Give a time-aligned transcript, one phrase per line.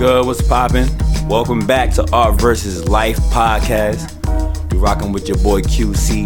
[0.00, 0.24] good?
[0.24, 0.88] What's poppin'?
[1.28, 4.08] Welcome back to Art versus Life podcast.
[4.72, 6.24] We rocking with your boy QC.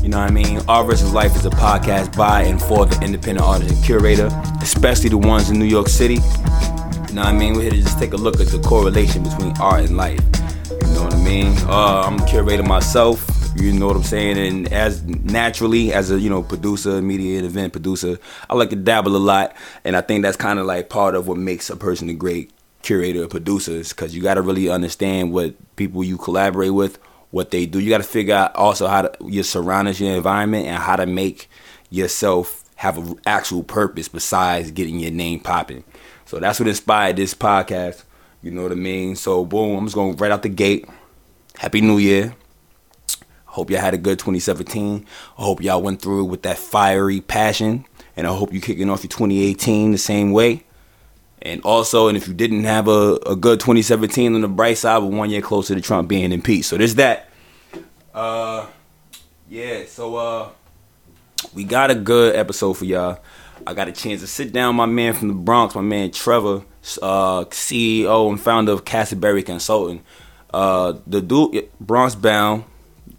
[0.00, 0.60] You know what I mean?
[0.68, 4.28] Art versus Life is a podcast by and for the independent artist and curator,
[4.62, 6.14] especially the ones in New York City.
[7.08, 7.54] You know what I mean?
[7.54, 10.20] We're here to just take a look at the correlation between art and life.
[10.70, 11.48] You know what I mean?
[11.66, 13.28] Uh, I'm a curator myself.
[13.56, 14.38] You know what I'm saying?
[14.38, 19.16] And as naturally as a you know producer, media event producer, I like to dabble
[19.16, 22.08] a lot, and I think that's kind of like part of what makes a person
[22.08, 22.52] a great
[22.82, 26.98] curator or producer, because you got to really understand what people you collaborate with,
[27.30, 27.78] what they do.
[27.78, 31.06] You got to figure out also how to your surroundings, your environment, and how to
[31.06, 31.48] make
[31.90, 35.84] yourself have an actual purpose besides getting your name popping.
[36.24, 38.04] So that's what inspired this podcast.
[38.42, 39.16] You know what I mean?
[39.16, 40.88] So boom, I'm just going right out the gate.
[41.58, 42.34] Happy New Year.
[43.44, 45.04] Hope y'all had a good 2017.
[45.36, 47.84] I hope y'all went through with that fiery passion.
[48.16, 50.64] And I hope you're kicking off your 2018 the same way.
[51.42, 54.98] And also, and if you didn't have a, a good 2017 on the bright side,
[55.02, 56.66] we're one year closer to Trump being in peace.
[56.66, 57.30] So there's that.
[58.14, 58.66] Uh,
[59.48, 59.84] yeah.
[59.86, 60.48] So uh,
[61.54, 63.20] we got a good episode for y'all.
[63.66, 66.62] I got a chance to sit down my man from the Bronx, my man Trevor,
[67.02, 70.02] uh, CEO and founder of Castleberry Consulting.
[70.52, 72.64] Uh, the dude, Bronx bound,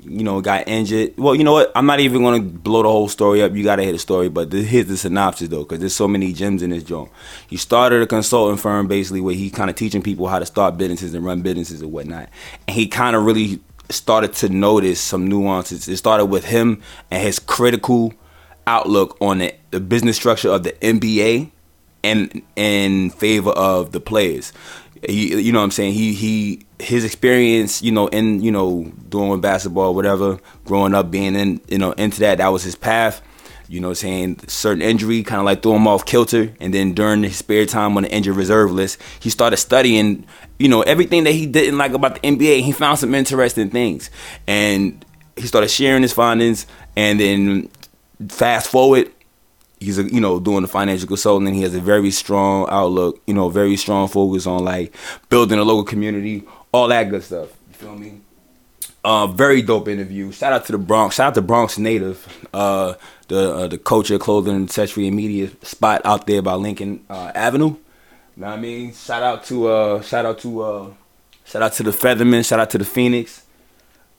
[0.03, 1.13] you know, got injured.
[1.17, 1.71] Well, you know what?
[1.75, 3.53] I'm not even gonna blow the whole story up.
[3.53, 6.61] You gotta hear the story, but here's the synopsis though, because there's so many gems
[6.61, 7.11] in this joint.
[7.47, 10.77] He started a consulting firm basically where he kind of teaching people how to start
[10.77, 12.29] businesses and run businesses and whatnot.
[12.67, 15.88] And he kind of really started to notice some nuances.
[15.88, 18.13] It started with him and his critical
[18.67, 21.52] outlook on the, the business structure of the NBA
[22.03, 24.53] and in favor of the players.
[25.07, 25.94] He, you know what I'm saying?
[25.94, 31.35] He he his experience, you know, in you know doing basketball, whatever, growing up, being
[31.35, 33.22] in you know into that, that was his path.
[33.67, 37.23] You know, saying certain injury kind of like threw him off kilter, and then during
[37.23, 40.25] his spare time on the injured reserve list, he started studying,
[40.59, 42.63] you know, everything that he didn't like about the NBA.
[42.63, 44.09] He found some interesting things,
[44.45, 45.06] and
[45.38, 46.68] he started sharing his findings.
[46.97, 47.69] And then
[48.28, 49.09] fast forward,
[49.81, 51.53] he's a, you know doing the financial consulting.
[51.53, 54.96] He has a very strong outlook, you know, very strong focus on like
[55.30, 57.50] building a local community, all that good stuff.
[57.68, 58.22] You feel me?
[59.03, 60.31] Uh, very dope interview.
[60.31, 61.16] Shout out to the Bronx.
[61.16, 62.94] Shout out to Bronx native, uh,
[63.28, 67.75] the uh, the culture, clothing, accessory, and media spot out there by Lincoln uh, Avenue.
[68.38, 68.94] Know what I mean?
[68.94, 70.90] Shout out to uh, shout out to uh,
[71.44, 72.48] shout out to the Featherman.
[72.48, 73.44] Shout out to the Phoenix.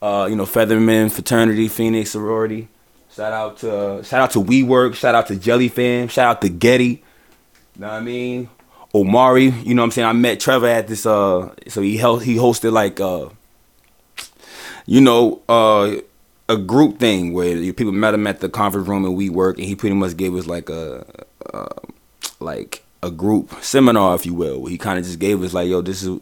[0.02, 2.66] You know, Featherman fraternity, Phoenix sorority.
[3.14, 4.94] Shout out to shout out to WeWork.
[4.94, 6.08] Shout out to Jelly Fam.
[6.08, 6.84] Shout out to Getty.
[6.84, 7.00] You
[7.76, 8.48] know what I mean?
[8.94, 9.44] Omari.
[9.44, 10.08] You know what I'm saying?
[10.08, 11.04] I met Trevor at this.
[11.04, 13.28] Uh, so he held he hosted like uh,
[14.86, 15.96] you know, uh,
[16.48, 19.74] a group thing where people met him at the conference room and WeWork, and he
[19.74, 21.04] pretty much gave us like a,
[21.52, 21.68] uh,
[22.40, 24.66] like a group seminar, if you will.
[24.66, 26.20] He kind of just gave us like, yo, this is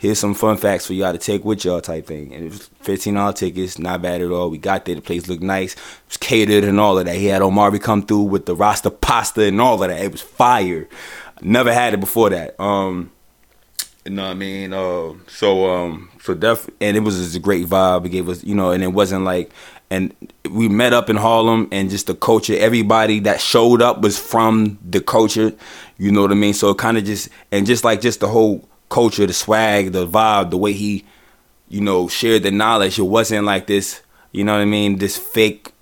[0.00, 2.34] here's some fun facts for y'all to take with y'all type thing.
[2.34, 4.50] And it was fifteen dollar tickets, not bad at all.
[4.50, 7.14] We got there, the place looked nice, it was catered and all of that.
[7.14, 10.02] He had Omari come through with the Rasta pasta and all of that.
[10.02, 10.88] It was fire.
[11.42, 12.58] Never had it before that.
[12.60, 13.12] Um,
[14.04, 14.72] you know what I mean?
[14.72, 18.06] Uh, so um, so def and it was just a great vibe.
[18.06, 19.52] It gave us, you know, and it wasn't like
[19.90, 20.14] and
[20.48, 24.78] we met up in Harlem and just the culture, everybody that showed up was from
[24.88, 25.52] the culture,
[25.98, 26.54] you know what I mean?
[26.54, 30.06] So it kind of just and just like just the whole culture, the swag, the
[30.06, 31.04] vibe, the way he,
[31.70, 32.98] you know, shared the knowledge.
[32.98, 34.02] It wasn't like this,
[34.32, 35.72] you know what I mean, this fake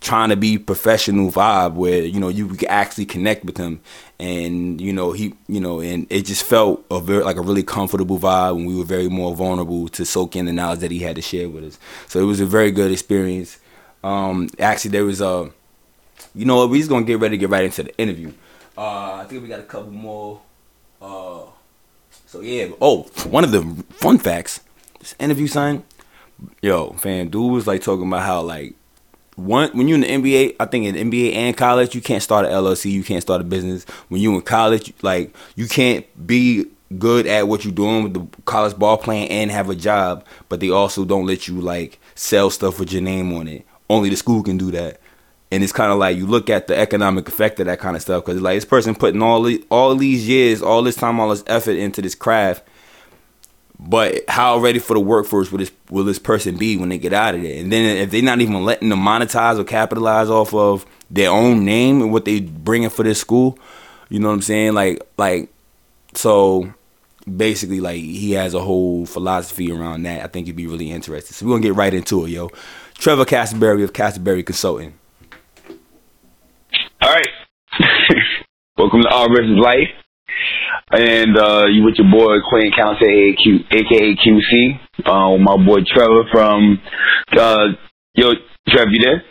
[0.00, 3.80] trying to be professional vibe where, you know, you could actually connect with him.
[4.20, 7.62] And, you know, he you know, and it just felt a very like a really
[7.62, 11.00] comfortable vibe and we were very more vulnerable to soak in the knowledge that he
[11.00, 11.78] had to share with us.
[12.08, 13.58] So it was a very good experience.
[14.02, 15.50] Um actually there was a
[16.34, 18.32] you know what, we're just gonna get ready to get right into the interview.
[18.76, 20.40] Uh I think we got a couple more
[21.02, 21.42] uh
[22.28, 22.68] so yeah.
[22.78, 23.62] Oh, one of the
[23.94, 24.60] fun facts.
[25.00, 25.82] This interview sign.
[26.60, 28.74] Yo, fam, dude was like talking about how like
[29.34, 32.44] one when you're in the NBA, I think in NBA and college, you can't start
[32.44, 33.84] an LLC, you can't start a business.
[34.08, 36.66] When you in college, like you can't be
[36.98, 40.60] good at what you're doing with the college ball playing and have a job, but
[40.60, 43.64] they also don't let you like sell stuff with your name on it.
[43.88, 45.00] Only the school can do that
[45.50, 48.02] and it's kind of like you look at the economic effect of that kind of
[48.02, 51.44] stuff because like this person putting all all these years, all this time, all this
[51.46, 52.62] effort into this craft,
[53.78, 57.12] but how ready for the workforce will this will this person be when they get
[57.12, 57.60] out of there?
[57.60, 61.64] And then if they're not even letting them monetize or capitalize off of their own
[61.64, 63.58] name and what they bringing for this school,
[64.10, 64.74] you know what I'm saying?
[64.74, 65.48] Like like
[66.14, 66.72] so
[67.36, 70.24] basically like he has a whole philosophy around that.
[70.24, 71.34] I think you'd be really interested.
[71.34, 72.50] So we're gonna get right into it, yo.
[72.94, 74.98] Trevor Castleberry of Castleberry Consulting.
[77.00, 77.28] All right.
[78.78, 79.88] Welcome to Art versus Life.
[80.90, 83.36] and uh, you with your boy Quinn County,
[83.70, 86.80] aka QC, uh, with my boy Trevor from.
[87.32, 87.68] Uh,
[88.14, 88.32] yo,
[88.68, 89.22] Trevor, you there?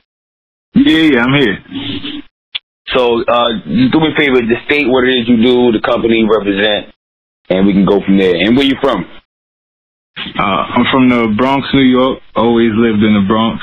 [0.75, 2.21] Yeah, yeah, I'm here.
[2.95, 6.19] So, uh, do me a favor, just state what it is you do, the company
[6.19, 6.93] you represent,
[7.49, 8.35] and we can go from there.
[8.35, 9.03] And where you from?
[10.39, 12.19] Uh, I'm from the Bronx, New York.
[12.35, 13.61] Always lived in the Bronx.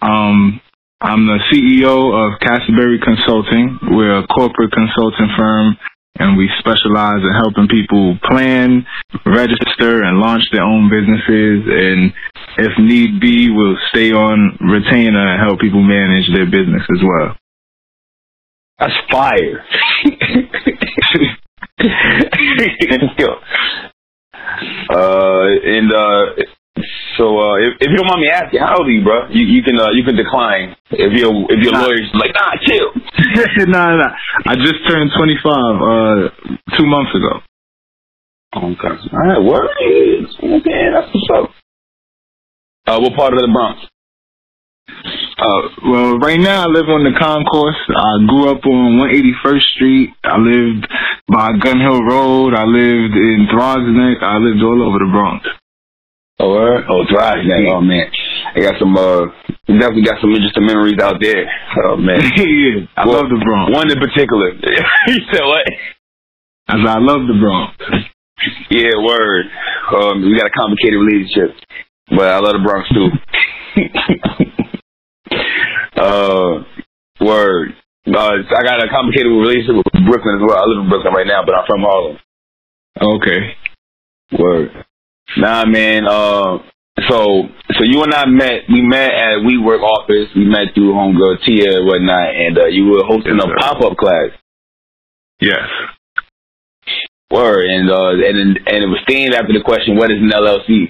[0.00, 0.60] Um,
[1.00, 3.78] I'm the CEO of Castleberry Consulting.
[3.94, 5.78] We're a corporate consulting firm
[6.18, 8.84] and we specialize in helping people plan,
[9.24, 11.62] register, and launch their own businesses.
[11.70, 12.12] And
[12.58, 17.36] if need be, we'll stay on retainer and help people manage their business as well.
[18.80, 19.64] That's fire.
[24.90, 26.24] uh, and uh,
[27.18, 29.26] so uh, if, if you don't mind me asking, how old are you, bro?
[29.28, 31.82] You, you can uh, you can decline if your if your nah.
[31.82, 32.94] lawyer's like, nah, chill.
[33.66, 34.14] nah, nah.
[34.46, 37.42] I just turned 25 uh, two months ago.
[38.54, 38.94] Okay.
[39.12, 39.42] All right.
[39.42, 39.68] Word.
[40.38, 41.50] Okay, that's what's up.
[42.86, 43.82] Uh, what part of the Bronx?
[45.38, 47.76] Uh, well, right now I live on the concourse.
[47.90, 50.10] I grew up on 181st Street.
[50.24, 50.88] I lived
[51.28, 52.54] by Gun Hill Road.
[52.54, 54.18] I lived in Neck.
[54.22, 55.46] I lived all over the Bronx.
[56.40, 57.66] Oh, uh, oh, Throggs Neck.
[57.66, 58.06] Oh man,
[58.54, 58.96] I got some.
[58.96, 59.26] Uh,
[59.66, 61.50] definitely got some interesting memories out there.
[61.84, 63.74] Oh man, yeah, I well, love the Bronx.
[63.74, 64.52] One in particular.
[65.08, 65.66] you said what?
[66.68, 67.74] I said I love the Bronx.
[68.70, 69.46] Yeah, word.
[69.98, 71.58] Um, we got a complicated relationship,
[72.10, 73.10] but I love the Bronx too.
[76.00, 76.62] uh,
[77.20, 77.74] word.
[78.06, 80.56] Uh, I got a complicated relationship with Brooklyn as well.
[80.56, 82.18] I live in Brooklyn right now, but I'm from Harlem.
[83.02, 83.56] Okay.
[84.38, 84.84] Word.
[85.38, 86.06] Nah, man.
[86.06, 86.58] Uh,
[87.08, 87.46] so
[87.78, 88.66] so you and I met.
[88.68, 90.28] We met at WeWork office.
[90.34, 93.82] We met through homegirl Tia and whatnot, and uh, you were hosting yes, a pop
[93.82, 94.30] up class.
[95.40, 95.62] Yes.
[97.30, 100.86] Word and uh and and it was themed after the question, "What is an LLC?"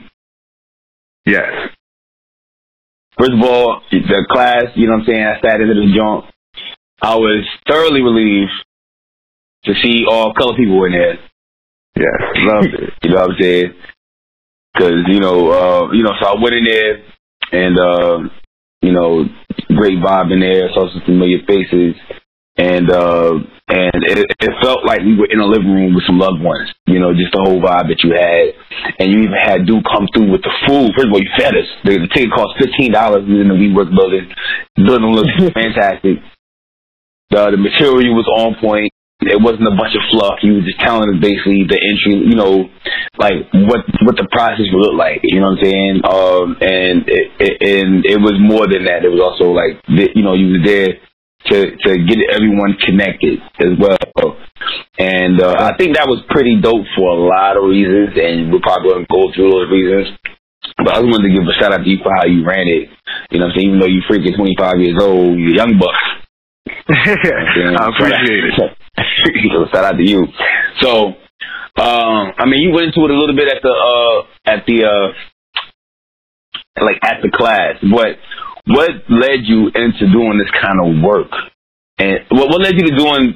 [1.27, 1.51] Yes.
[3.19, 6.25] First of all, the class, you know what I'm saying, I sat into the junk.
[7.03, 8.53] I was thoroughly relieved
[9.65, 11.19] to see all color people in there.
[11.97, 12.91] Yes, loved it.
[13.03, 13.75] You know what I'm saying?
[14.79, 17.03] Cause, you know, uh, you know, so I went in there
[17.51, 18.19] and, uh,
[18.81, 19.25] you know,
[19.75, 21.97] great vibe in there, saw some familiar faces.
[22.57, 26.19] And, uh, and it, it felt like we were in a living room with some
[26.19, 28.55] loved ones, you know, just the whole vibe that you had.
[28.99, 30.91] And you even had dude come through with the food.
[30.95, 31.69] First of all, you fed us.
[31.85, 34.31] The, the ticket cost $15 in the WeWork building.
[34.77, 36.23] Building looked fantastic.
[37.31, 38.91] The, the material was on point.
[39.21, 40.39] It wasn't a bunch of fluff.
[40.41, 42.71] He was just telling us basically the entry, you know,
[43.19, 45.21] like what what the process would look like.
[45.27, 45.95] You know what I'm saying?
[46.07, 49.03] Um, and it, it, and it was more than that.
[49.03, 51.03] It was also like you know you was there
[51.51, 54.39] to to get everyone connected as well.
[54.99, 58.63] And uh, I think that was pretty dope for a lot of reasons, and we're
[58.63, 60.15] probably going to go through those reasons.
[60.79, 62.67] But I just wanted to give a shout out to you for how you ran
[62.71, 62.91] it.
[63.31, 63.67] You know what I'm saying?
[63.67, 65.99] Even though you're freaking 25 years old, you're young buck.
[66.89, 68.55] I appreciate it.
[68.57, 70.27] so shout out to you.
[70.81, 71.15] So,
[71.81, 74.85] um, I mean, you went into it a little bit at the uh, at the
[74.85, 75.13] uh,
[76.85, 78.19] like at the class, but
[78.67, 81.31] what led you into doing this kind of work?
[81.99, 83.35] And what what led you to doing?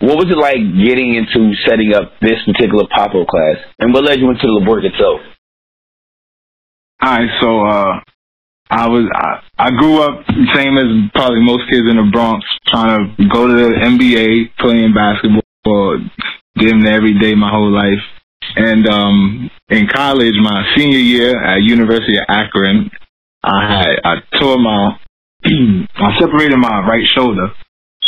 [0.00, 3.56] What was it like getting into setting up this particular pop up class?
[3.78, 5.20] And what led you into the work itself?
[7.02, 8.00] All right, so uh,
[8.70, 13.14] I was I, I grew up same as probably most kids in the Bronx, trying
[13.16, 16.00] to go to the NBA, playing basketball,
[16.58, 18.02] gym every day my whole life.
[18.56, 22.90] And um in college, my senior year at University of Akron,
[23.42, 24.96] I had I tore my
[25.44, 27.48] I separated my right shoulder,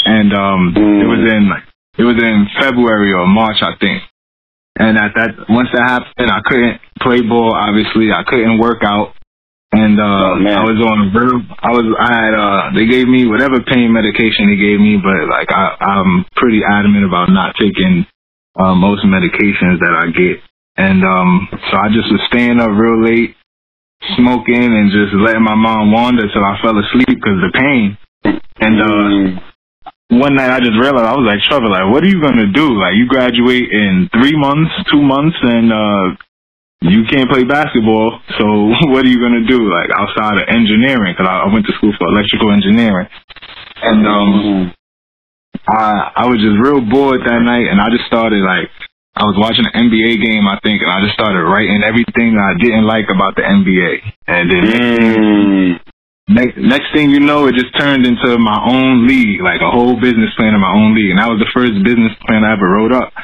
[0.05, 1.51] and um it was in
[1.99, 4.03] it was in February or March, I think.
[4.79, 7.55] And at that once that happened, I couldn't play ball.
[7.55, 9.15] Obviously, I couldn't work out.
[9.73, 11.43] And uh, oh, I was on real.
[11.59, 11.87] I was.
[11.99, 12.35] I had.
[12.39, 16.63] Uh, they gave me whatever pain medication they gave me, but like I, I'm pretty
[16.63, 18.07] adamant about not taking
[18.55, 20.39] uh, most medications that I get.
[20.79, 23.35] And um, so I just was staying up real late,
[24.15, 27.99] smoking, and just letting my mom wander till I fell asleep because the pain.
[28.63, 30.21] And uh, mm.
[30.21, 32.79] one night I just realized I was like, Trevor, like, what are you gonna do?
[32.79, 36.07] Like, you graduate in three months, two months, and uh,
[36.83, 38.45] you can't play basketball, so
[38.93, 39.71] what are you gonna do?
[39.71, 43.09] Like outside of engineering, because I, I went to school for electrical engineering,
[43.83, 44.73] and um,
[45.69, 48.69] I I was just real bored that night, and I just started like
[49.17, 52.53] I was watching an NBA game, I think, and I just started writing everything I
[52.61, 53.93] didn't like about the NBA,
[54.29, 55.81] and then.
[55.81, 55.86] Mm.
[56.27, 59.95] Next, next thing you know, it just turned into my own league, like a whole
[59.95, 61.15] business plan of my own league.
[61.15, 63.15] And that was the first business plan I ever wrote up.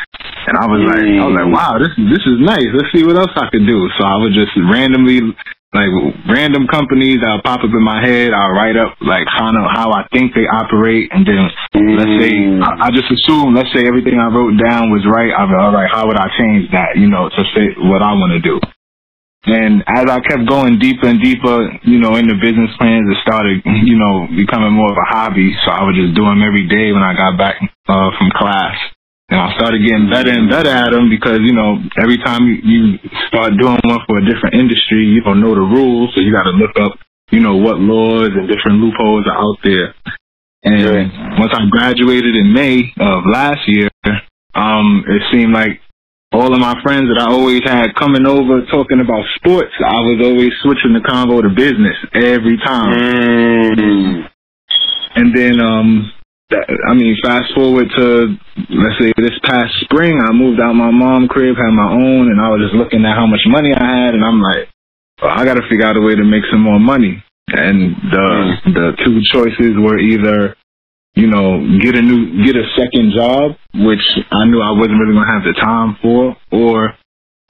[0.46, 2.70] And I was like, I was like, wow, this this is nice.
[2.70, 3.90] Let's see what else I could do.
[3.98, 5.18] So I would just randomly,
[5.74, 5.90] like,
[6.30, 8.30] random companies that'll pop up in my head.
[8.38, 11.42] I'll write up like kind of how I think they operate, and then
[11.98, 15.34] let's say I, I just assume, let's say everything I wrote down was right.
[15.34, 18.14] I'm like, all right, how would I change that, you know, to fit what I
[18.14, 18.62] want to do?
[19.44, 23.18] And as I kept going deeper and deeper, you know, in the business plans, it
[23.26, 25.50] started, you know, becoming more of a hobby.
[25.66, 27.58] So I would just do them every day when I got back
[27.90, 28.78] uh, from class.
[29.30, 33.00] And I started getting better and better at them because, you know, every time you,
[33.26, 36.12] start doing one for a different industry, you don't know the rules.
[36.14, 37.00] So you got to look up,
[37.32, 39.94] you know, what laws and different loopholes are out there.
[40.62, 43.88] And once I graduated in May of last year,
[44.54, 45.80] um, it seemed like
[46.32, 50.18] all of my friends that I always had coming over talking about sports, I was
[50.24, 53.76] always switching the convo to business every time.
[53.76, 54.28] Mm.
[55.14, 56.12] And then, um,
[56.48, 58.36] that, I mean, fast forward to
[58.68, 62.40] let's say this past spring, I moved out my mom crib, had my own, and
[62.40, 64.68] I was just looking at how much money I had, and I'm like,
[65.20, 67.22] well, I got to figure out a way to make some more money.
[67.48, 68.72] And the mm.
[68.72, 70.56] the two choices were either
[71.14, 75.12] you know, get a new, get a second job, which I knew I wasn't really
[75.12, 76.96] gonna have the time for, or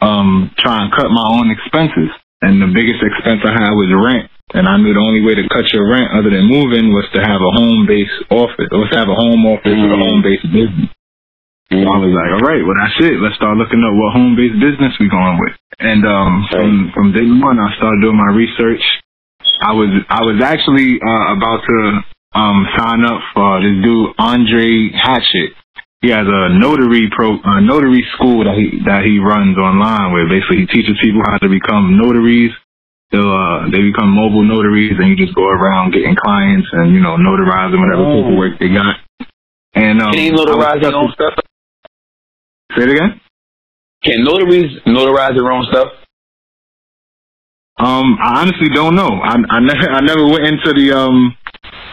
[0.03, 2.11] um, try and cut my own expenses.
[2.43, 4.27] And the biggest expense I had was rent.
[4.53, 7.23] And I knew the only way to cut your rent other than moving was to
[7.23, 9.87] have a home based office, or to have a home office mm-hmm.
[9.87, 10.91] with a home based business.
[11.71, 13.17] So I was like, all right, well that's it.
[13.23, 15.57] Let's start looking up what home based business we going with.
[15.79, 18.83] And um, from from day one, I started doing my research.
[19.63, 21.77] I was I was actually uh, about to
[22.35, 25.53] um, sign up for this dude Andre Hatchett.
[26.01, 30.27] He has a notary pro a notary school that he that he runs online where
[30.27, 32.51] basically he teaches people how to become notaries.
[33.13, 37.01] They'll uh, they become mobile notaries and you just go around getting clients and you
[37.01, 38.19] know notarizing whatever oh.
[38.19, 38.99] paperwork they got.
[39.75, 41.35] And um, can he notarize their own stuff?
[42.77, 43.21] Say it again.
[44.03, 45.89] Can notaries notarize their own stuff?
[47.79, 49.21] Um, I honestly don't know.
[49.23, 51.37] I I never I never went into the um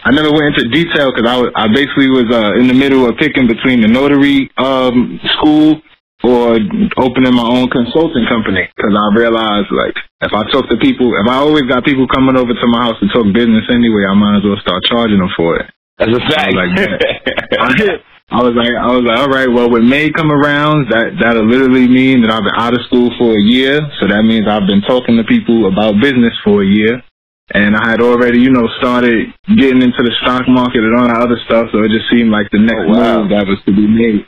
[0.02, 3.04] I never went into detail because I, was, I basically was uh, in the middle
[3.04, 5.82] of picking between the notary um, school
[6.24, 6.56] or
[6.96, 11.28] opening my own consulting company because I realized like if I talk to people, if
[11.28, 14.40] I always got people coming over to my house to talk business anyway, I might
[14.40, 15.68] as well start charging them for it.
[16.00, 16.56] That's a fact.
[16.56, 20.30] I was like, I was like, I was like, all right, well, when May come
[20.32, 23.80] around, that that'll literally mean that I've been out of school for a year.
[24.00, 27.02] So that means I've been talking to people about business for a year
[27.50, 31.18] and I had already, you know, started getting into the stock market and all that
[31.18, 31.66] other stuff.
[31.72, 33.22] So it just seemed like the next oh, wow.
[33.22, 34.26] move that was to be made.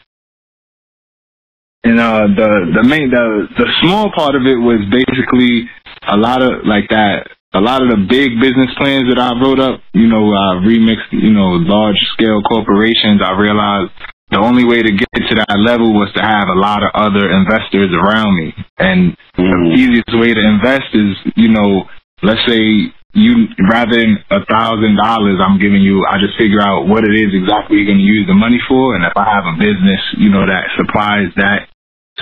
[1.84, 5.66] And uh, the the main the the small part of it was basically
[6.06, 7.26] a lot of like that.
[7.54, 11.12] A lot of the big business plans that I wrote up, you know, I remixed,
[11.12, 13.20] you know, large scale corporations.
[13.20, 13.92] I realized
[14.32, 17.28] the only way to get to that level was to have a lot of other
[17.28, 18.56] investors around me.
[18.78, 19.52] And mm.
[19.52, 21.84] the easiest way to invest is, you know,
[22.24, 26.88] let's say you rather than a thousand dollars I'm giving you, I just figure out
[26.88, 29.56] what it is exactly you're gonna use the money for and if I have a
[29.60, 31.68] business, you know, that supplies that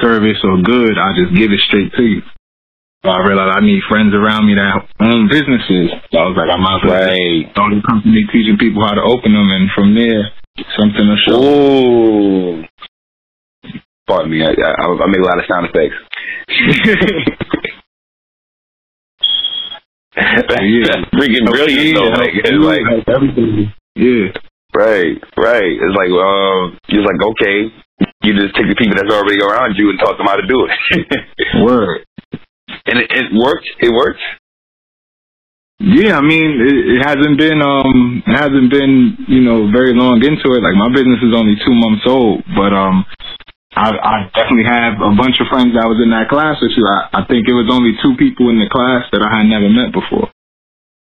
[0.02, 2.22] service or good, I just give it straight to you.
[3.02, 5.88] So I realized I need friends around me that own businesses.
[6.12, 7.48] So I was like, I might as well right.
[7.54, 10.34] start a company teaching people how to open them and from there
[10.76, 11.40] something to show.
[11.40, 12.62] Oh
[14.06, 15.94] Pardon me, I, I, I made a lot of sound effects.
[20.16, 21.04] yeah.
[21.14, 22.10] freaking brilliant though.
[22.10, 23.72] Like, it's like everything.
[23.94, 24.32] Yeah.
[24.74, 25.72] Right, right.
[25.74, 27.74] It's like, um, you're like, okay,
[28.22, 30.66] you just take the people that's already around you and taught them how to do
[30.66, 31.24] it.
[31.64, 32.06] Word.
[32.86, 33.66] And it, it worked.
[33.80, 34.22] It worked.
[35.80, 40.22] Yeah, I mean, it, it hasn't been, um, it hasn't been, you know, very long
[40.22, 40.62] into it.
[40.62, 43.04] Like my business is only two months old, but um,
[43.80, 46.84] I, I definitely have a bunch of friends that was in that class with you.
[46.84, 49.72] I, I think it was only two people in the class that I had never
[49.72, 50.28] met before.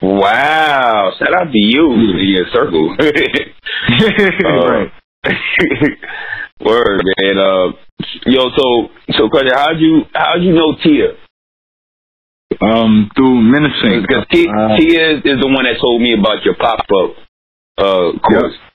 [0.06, 1.12] Wow!
[1.18, 2.94] Shout out to you in your circle.
[2.94, 4.94] uh, right.
[6.62, 7.36] Word, man.
[7.42, 7.74] Uh,
[8.30, 11.18] yo, so so question, how'd you how'd you know Tia?
[12.62, 14.06] Um, through menacing.
[14.06, 17.18] Because Tia, uh, Tia is the one that told me about your pop up
[17.80, 18.54] uh course.
[18.54, 18.69] Yeah.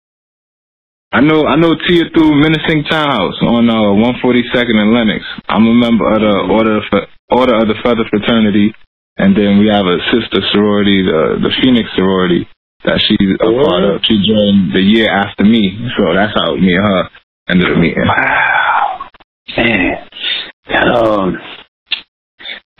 [1.14, 5.22] I know I know Tia through Menacing Townhouse on uh, 142nd and Lenox.
[5.46, 6.84] I'm a member of the Order of,
[7.30, 8.74] Order of the Feather Fraternity,
[9.16, 12.50] and then we have a sister sorority, the the Phoenix sorority,
[12.82, 14.02] that she's a oh, part of.
[14.10, 17.02] She joined the year after me, so that's how me and her
[17.46, 18.10] ended up meeting.
[18.10, 19.06] Wow,
[19.54, 20.08] man,
[20.66, 21.38] that um,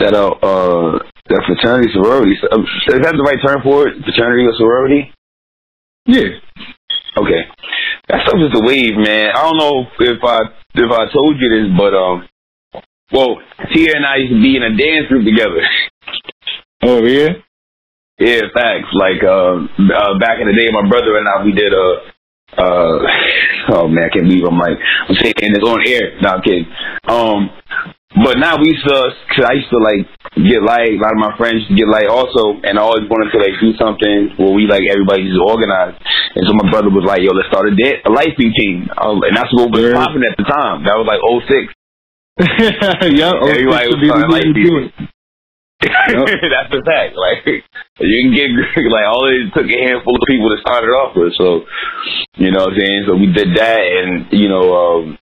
[0.02, 0.98] that uh, uh
[1.30, 2.34] that fraternity sorority.
[2.50, 4.02] Um, is that the right term for it?
[4.02, 5.14] Fraternity or sorority?
[6.10, 6.42] Yeah.
[7.14, 7.46] Okay
[8.08, 9.32] that stuff is the wave, man.
[9.34, 10.38] I don't know if I
[10.74, 12.28] if I told you this, but um,
[13.12, 13.38] well,
[13.72, 15.62] Tia and I used to be in a dance group together.
[16.82, 17.40] Oh yeah.
[18.18, 18.92] Yeah, facts.
[18.92, 22.12] Like uh, uh back in the day, my brother and I we did a.
[22.56, 23.00] Uh,
[23.74, 26.20] oh man, I can't believe I'm like I'm saying this on air.
[26.20, 26.66] No, I'm kidding.
[27.08, 27.50] Um,
[28.14, 30.06] but now we used to, cause I used to like
[30.38, 30.94] get light.
[30.94, 33.38] A lot of my friends used to get light also, and I always wanted to
[33.42, 35.98] like do something where we like everybody just organized.
[36.38, 38.86] And so my brother was like, "Yo, let's start a, de- a light beat team,"
[39.02, 39.98] um, and that's what was yeah.
[39.98, 40.86] popping at the time.
[40.86, 41.74] That was like 06.
[43.18, 44.94] yeah, everybody was starting light beat.
[45.82, 46.26] Yep.
[46.54, 47.18] that's the fact.
[47.18, 47.66] Like
[47.98, 48.46] you can get
[48.94, 51.34] like all it took a handful of people to start it off with.
[51.34, 51.66] So
[52.38, 53.00] you know what I'm saying.
[53.10, 55.18] So we did that, and you know, um,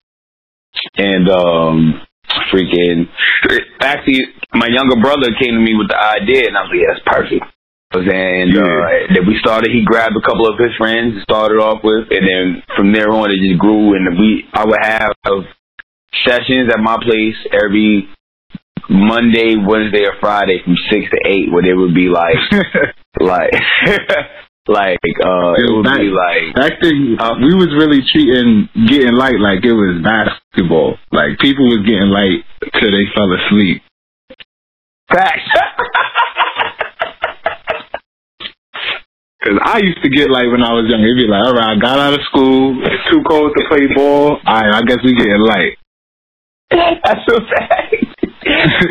[1.01, 2.05] and um
[2.53, 3.09] freaking
[3.81, 4.21] actually
[4.55, 7.07] my younger brother came to me with the idea and I was like, Yeah, that's
[7.07, 7.45] perfect.
[7.95, 8.65] And yeah.
[8.65, 9.71] uh, then we started.
[9.71, 13.31] He grabbed a couple of his friends, started off with, and then from there on,
[13.31, 13.93] it just grew.
[13.95, 15.13] And we, I would have
[16.25, 18.09] sessions at my place every
[18.89, 22.37] Monday, Wednesday, or Friday from six to eight, where they would be like,
[23.21, 23.53] like,
[24.69, 29.15] like uh it would back, be like back then uh, we was really treating getting
[29.15, 30.95] light like it was basketball.
[31.11, 32.47] Like people was getting light
[32.79, 33.83] till they fell asleep.
[35.11, 35.51] Facts.
[39.43, 41.75] Cause I used to get like when I was young, it'd be like, all right,
[41.75, 44.39] I got out of school, it's too cold to play ball.
[44.39, 45.82] All right, I guess we getting light.
[47.05, 47.95] That's so fact.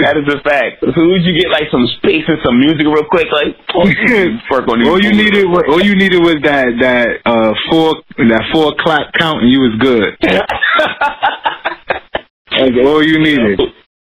[0.02, 0.82] that is a fact.
[0.82, 3.58] So would you get like some space and some music real quick, like
[4.50, 5.46] work on all you needed.
[5.48, 9.60] Was, all you needed was that that uh four that four clap count, and you
[9.60, 10.18] was good.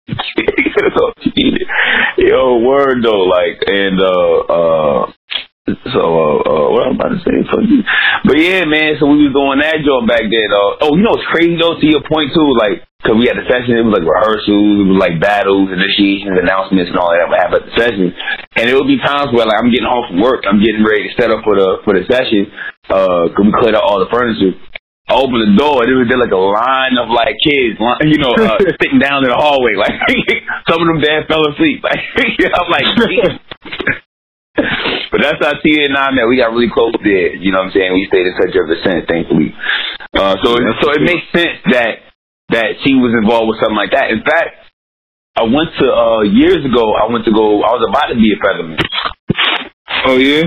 [0.77, 1.63] That's all you needed.
[2.19, 5.13] Yo, word though, like, and uh, uh,
[5.93, 7.83] so, uh, uh, what I'm about to say, for you.
[8.33, 10.49] But yeah, man, so we was doing that job back then.
[10.49, 13.37] Uh, oh, you know what's crazy though, to your point too, like, cause we had
[13.37, 17.29] the session, it was like rehearsals, it was like battles, initiations, announcements and all that
[17.29, 18.09] would have at the session.
[18.57, 21.13] And it would be times where like I'm getting home from work, I'm getting ready
[21.13, 22.49] to set up for the, for the session,
[22.89, 24.57] uh, cause we cleared out all the furniture.
[25.13, 27.77] I opened the door, and there was there like a line of like kids,
[28.09, 29.77] you know, uh, sitting down in the hallway.
[29.77, 29.93] Like
[30.73, 31.85] some of them dad fell asleep.
[31.85, 32.01] Like
[32.49, 32.89] I'm like,
[34.57, 36.29] but that's how Tia and I met.
[36.29, 37.35] We got really close there.
[37.35, 37.93] You know what I'm saying?
[37.93, 39.55] We stayed in touch ever since, thankfully.
[40.13, 42.05] Uh, so so it makes sense that
[42.53, 44.13] that she was involved with something like that.
[44.13, 44.61] In fact,
[45.37, 46.93] I went to uh years ago.
[46.93, 47.65] I went to go.
[47.65, 48.81] I was about to be a featherman.
[50.07, 50.45] Oh yeah.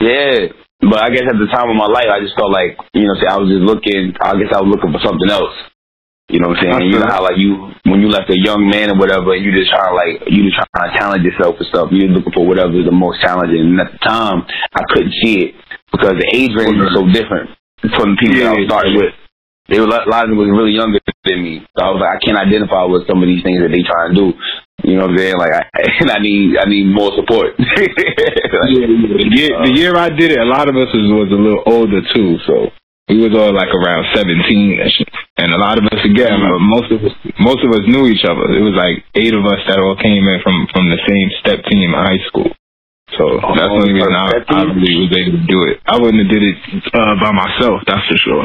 [0.00, 0.50] Yeah,
[0.82, 3.14] but I guess at the time of my life, I just felt like you know,
[3.14, 4.12] I was just looking.
[4.20, 5.54] I guess I was looking for something else.
[6.32, 6.88] You know what I'm saying?
[6.88, 9.68] You know how like you when you left a young man or whatever, you just
[9.68, 11.92] trying to like you just trying to challenge yourself and stuff.
[11.92, 13.60] You're looking for whatever is the most challenging.
[13.60, 15.50] And at the time, I couldn't see it
[15.92, 17.52] because the age range was so different
[18.00, 19.12] from the people yeah, that I starting with.
[19.68, 21.68] They were a lot of them was really younger than me.
[21.76, 24.08] So I was like, I can't identify with some of these things that they try
[24.08, 24.32] and do.
[24.88, 25.36] You know what I'm saying?
[25.36, 25.62] Like, I,
[26.00, 27.54] and I need, I need more support.
[27.60, 27.92] like,
[28.72, 31.38] yeah, the, year, the year I did it, a lot of us was, was a
[31.38, 32.40] little older too.
[32.48, 32.72] So
[33.08, 34.78] we was all like around 17
[35.38, 36.70] and a lot of us again mm-hmm.
[36.70, 38.46] most of us most of us knew each other.
[38.54, 41.64] It was like eight of us that all came in from from the same step
[41.66, 42.50] team in high school.
[43.18, 45.82] So oh, that's the only reason I, I really was able to do it.
[45.84, 46.58] I wouldn't have did it
[46.94, 48.44] uh, by myself that's for sure.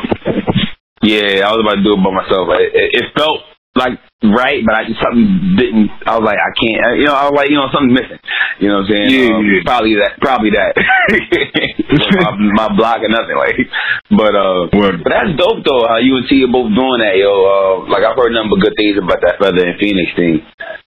[1.05, 3.45] Yeah i was about to do it by myself it, it felt
[3.77, 5.93] like right, but I just something didn't.
[6.09, 6.97] I was like, I can't.
[6.97, 8.21] You know, I was like, you know, something's missing.
[8.57, 9.07] You know what I'm saying?
[9.13, 9.61] Yeah, um, yeah.
[9.61, 10.13] Probably that.
[10.17, 10.71] Probably that.
[12.25, 13.37] my, my block or nothing.
[13.37, 13.57] Like,
[14.09, 15.05] but uh, Word.
[15.05, 15.85] but that's dope though.
[15.85, 17.29] How you and T are both doing that, yo.
[17.29, 20.41] Uh, like I've heard nothing but good things about that Feather and Phoenix thing.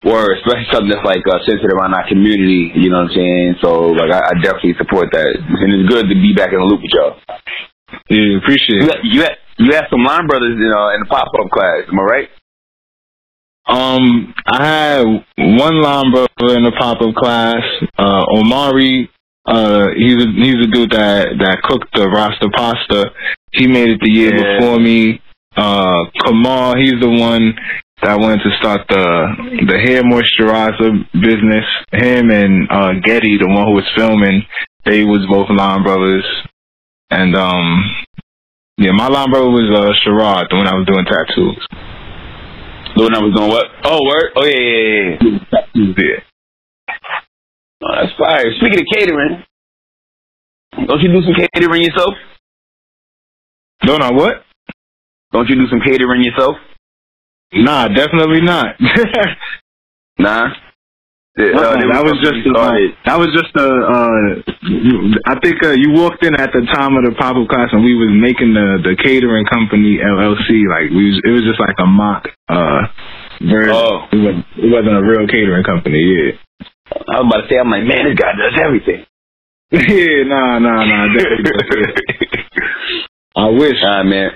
[0.05, 2.77] Word, especially something that's like uh, centered around our community.
[2.77, 3.49] You know what I'm saying?
[3.65, 6.69] So like, I, I definitely support that, and it's good to be back in the
[6.69, 7.17] loop with y'all.
[8.13, 9.01] Yeah, appreciate you it.
[9.05, 11.89] you had, you had some line brothers, you know, in the pop up class.
[11.89, 12.29] Am I right?
[13.67, 15.05] Um, I had
[15.39, 17.63] one line brother in the pop up class.
[17.97, 19.11] Uh, Omari,
[19.47, 23.11] uh, he's a, he's a dude that that cooked the Rasta pasta.
[23.53, 24.59] He made it the year yeah.
[24.59, 25.21] before me.
[25.57, 27.55] Uh, Kamal, he's the one
[28.03, 31.65] that wanted to start the the hair moisturizer business.
[31.93, 34.43] Him and uh, Getty, the one who was filming,
[34.85, 36.25] they was both line brothers.
[37.11, 37.83] And um,
[38.77, 41.94] yeah, my line brother was uh, Sherrod, the one I was doing tattoos.
[42.97, 43.67] The one I was doing what?
[43.85, 44.33] Oh, word?
[44.37, 45.19] Oh, yeah, yeah,
[45.75, 45.95] yeah.
[45.99, 46.21] yeah.
[47.83, 48.45] Oh, that's fire.
[48.59, 49.45] Speaking of catering,
[50.87, 52.15] don't you do some catering yourself?
[53.83, 54.45] Don't I what?
[55.33, 56.57] Don't you do some catering yourself?
[57.53, 58.77] Nah, definitely not.
[60.19, 60.49] nah?
[61.35, 62.79] Uh, uh, that was just a, uh,
[63.11, 63.67] that was just a.
[63.67, 64.39] Uh,
[65.27, 67.83] I think uh, you walked in at the time of the pop up class, and
[67.83, 70.63] we was making the the catering company LLC.
[70.71, 72.31] Like we, was, it was just like a mock.
[72.47, 72.87] Uh,
[73.43, 73.75] version.
[73.75, 75.99] Oh, it wasn't, it wasn't a real catering company.
[75.99, 76.39] Yeah.
[77.11, 79.05] I was about to say, I'm like, man, this guy does everything.
[79.75, 81.09] yeah, nah, nah, nah.
[83.37, 83.75] I wish.
[83.83, 84.31] Nah, man.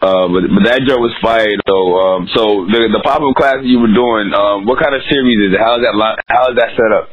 [0.00, 1.92] Uh, but but that joke was fired though.
[2.00, 5.36] Um, so the the pop up class you were doing, um, what kind of series
[5.48, 5.60] is it?
[5.60, 5.92] How is that
[6.28, 7.06] how is that set up?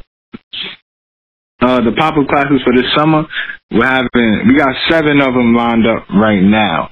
[1.59, 3.27] Uh, the pop up classes for this summer,
[3.71, 6.91] we're having we got seven of them lined up right now.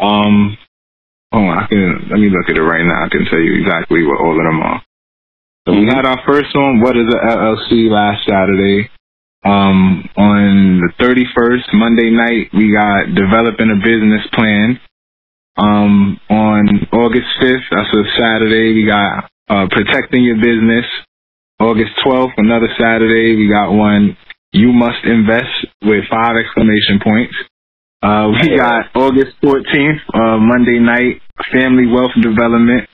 [0.00, 0.56] Um,
[1.32, 3.04] oh, I can let me look at it right now.
[3.04, 4.82] I can tell you exactly what all of them are.
[5.68, 6.80] So we had our first one.
[6.80, 8.88] What is a LLC last Saturday?
[9.44, 14.80] Um, on the 31st, Monday night, we got developing a business plan.
[15.56, 20.84] Um, on August 5th, that's a Saturday, we got uh, Protecting Your Business.
[21.58, 24.16] August 12th, another Saturday, we got one,
[24.52, 27.34] You Must Invest with five exclamation points.
[28.02, 32.86] Uh, we got August 14th, uh, Monday night, Family Wealth Development.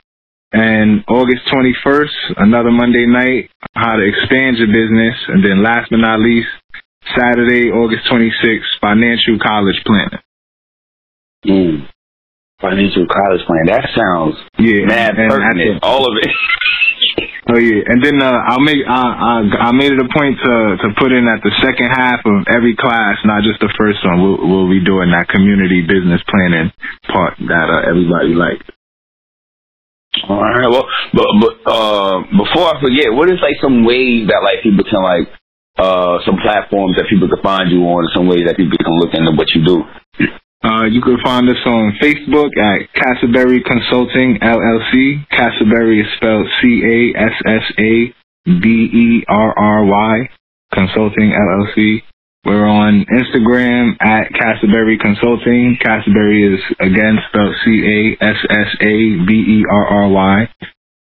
[0.52, 5.16] And August 21st, another Monday night, How to Expand Your Business.
[5.28, 6.46] And then last but not least,
[7.18, 10.20] Saturday, August 26th, Financial College Planning.
[11.44, 11.91] Mm
[12.62, 13.66] financial college plan.
[13.66, 15.82] That sounds yeah, mad and, pertinent.
[15.82, 16.30] all of it.
[17.50, 20.54] oh yeah, and then uh, I'll make I, I I made it a point to
[20.78, 24.22] to put in at the second half of every class, not just the first one.
[24.22, 26.70] We'll we'll be doing that community business planning
[27.10, 28.70] part that uh, everybody liked.
[30.28, 30.70] All right.
[30.70, 34.84] Well, but but uh, before I forget, what is like some ways that like people
[34.84, 35.26] can like
[35.80, 39.10] uh some platforms that people can find you on, some ways that people can look
[39.14, 39.82] into what you do.
[40.62, 45.26] Uh, you can find us on Facebook at Cassaberry Consulting LLC.
[45.32, 48.14] Cassaberry is spelled C A S S A
[48.46, 50.28] B E R R Y
[50.72, 52.02] Consulting LLC.
[52.44, 55.78] We're on Instagram at Cassaberry Consulting.
[55.82, 60.48] Cassaberry is again spelled C A S S A B E R R Y.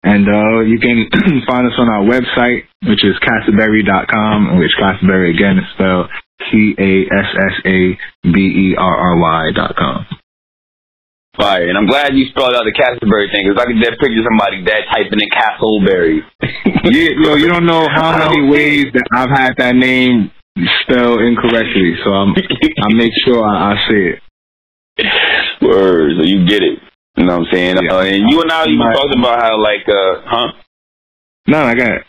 [0.04, 1.10] And uh, you can
[1.48, 6.10] find us on our website, which is cassaberry.com, which Cassaberry again is spelled
[6.50, 7.98] C A S S A
[8.30, 10.06] B E R R Y dot com.
[11.36, 11.68] Fire.
[11.68, 14.64] And I'm glad you spelled out the Castleberry thing because I could just picture somebody
[14.66, 16.18] that typing in Castleberry.
[16.90, 20.32] yeah, yo, you don't know how many ways that I've had that name
[20.82, 24.22] spelled incorrectly, so I'm I make sure I, I say it.
[25.62, 26.80] Words, so you get it.
[27.16, 27.76] You know what I'm saying?
[27.82, 27.94] Yeah.
[27.94, 30.52] Uh, and you and I, were talking about how like, uh, huh?
[31.46, 32.04] No, I got it.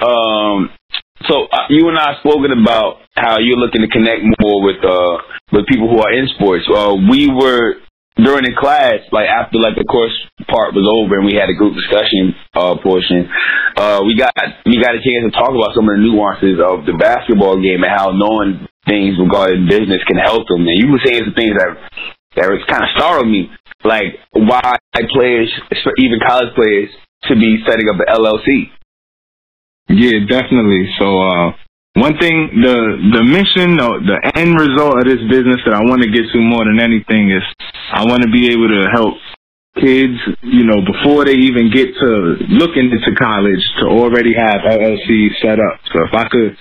[0.00, 0.70] Um,
[1.28, 4.80] so uh, you and I have spoken about how you're looking to connect more with
[4.84, 5.16] uh
[5.52, 6.64] with people who are in sports.
[6.70, 7.82] Uh, we were
[8.16, 10.12] during the class, like after like the course
[10.48, 13.28] part was over and we had a group discussion uh portion,
[13.76, 14.32] uh we got
[14.64, 17.84] we got a chance to talk about some of the nuances of the basketball game
[17.84, 20.64] and how knowing things regarding business can help them.
[20.64, 21.76] And you were saying some things that
[22.36, 23.50] that was kind of startled me,
[23.84, 24.78] like why
[25.12, 25.50] players,
[25.98, 26.88] even college players,
[27.26, 28.70] should be setting up an LLC.
[29.90, 30.86] Yeah, definitely.
[30.98, 31.52] So, uh,
[31.98, 32.78] one thing, the
[33.18, 36.38] the mission, the, the end result of this business that I want to get to
[36.38, 37.42] more than anything is
[37.90, 39.18] I want to be able to help
[39.82, 40.14] kids,
[40.46, 45.58] you know, before they even get to looking into college to already have LLC set
[45.58, 45.82] up.
[45.90, 46.54] So if I could,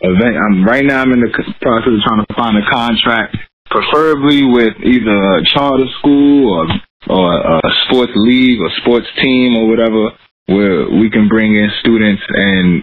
[0.00, 3.36] event, I'm right now I'm in the process of trying to find a contract,
[3.68, 6.64] preferably with either a charter school or
[7.12, 7.28] or
[7.60, 10.16] a sports league or sports team or whatever
[10.50, 12.82] where we can bring in students and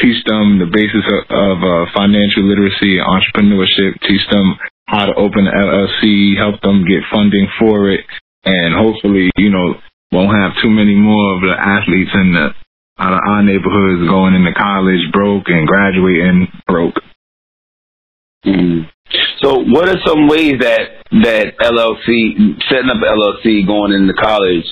[0.00, 4.54] teach them the basis of, of uh, financial literacy, entrepreneurship, teach them
[4.86, 8.06] how to open an LLC, help them get funding for it,
[8.44, 9.74] and hopefully, you know,
[10.12, 12.54] won't have too many more of the athletes in the
[13.00, 16.98] out of our neighborhoods going into college broke and graduating broke.
[18.44, 18.90] Mm.
[19.42, 24.66] So, what are some ways that that LLC setting up LLC going into college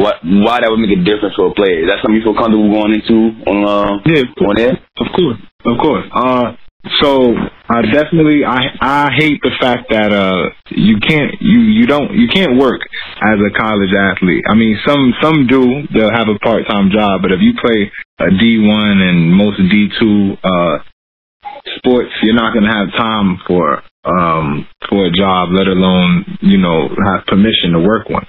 [0.00, 1.84] what why that would make a difference for a player.
[1.84, 4.74] Is that something you feel comfortable going into on uh yeah, on there?
[4.96, 5.38] Of course.
[5.68, 6.06] Of course.
[6.16, 6.56] Uh
[7.04, 7.36] so
[7.68, 12.28] I definitely I I hate the fact that uh you can't you you don't you
[12.32, 12.80] can't work
[13.20, 14.44] as a college athlete.
[14.48, 17.92] I mean some some do they'll have a part time job, but if you play
[18.24, 20.78] a D one and most D two uh
[21.76, 26.88] sports, you're not gonna have time for um for a job, let alone you know
[26.88, 28.24] have permission to work one.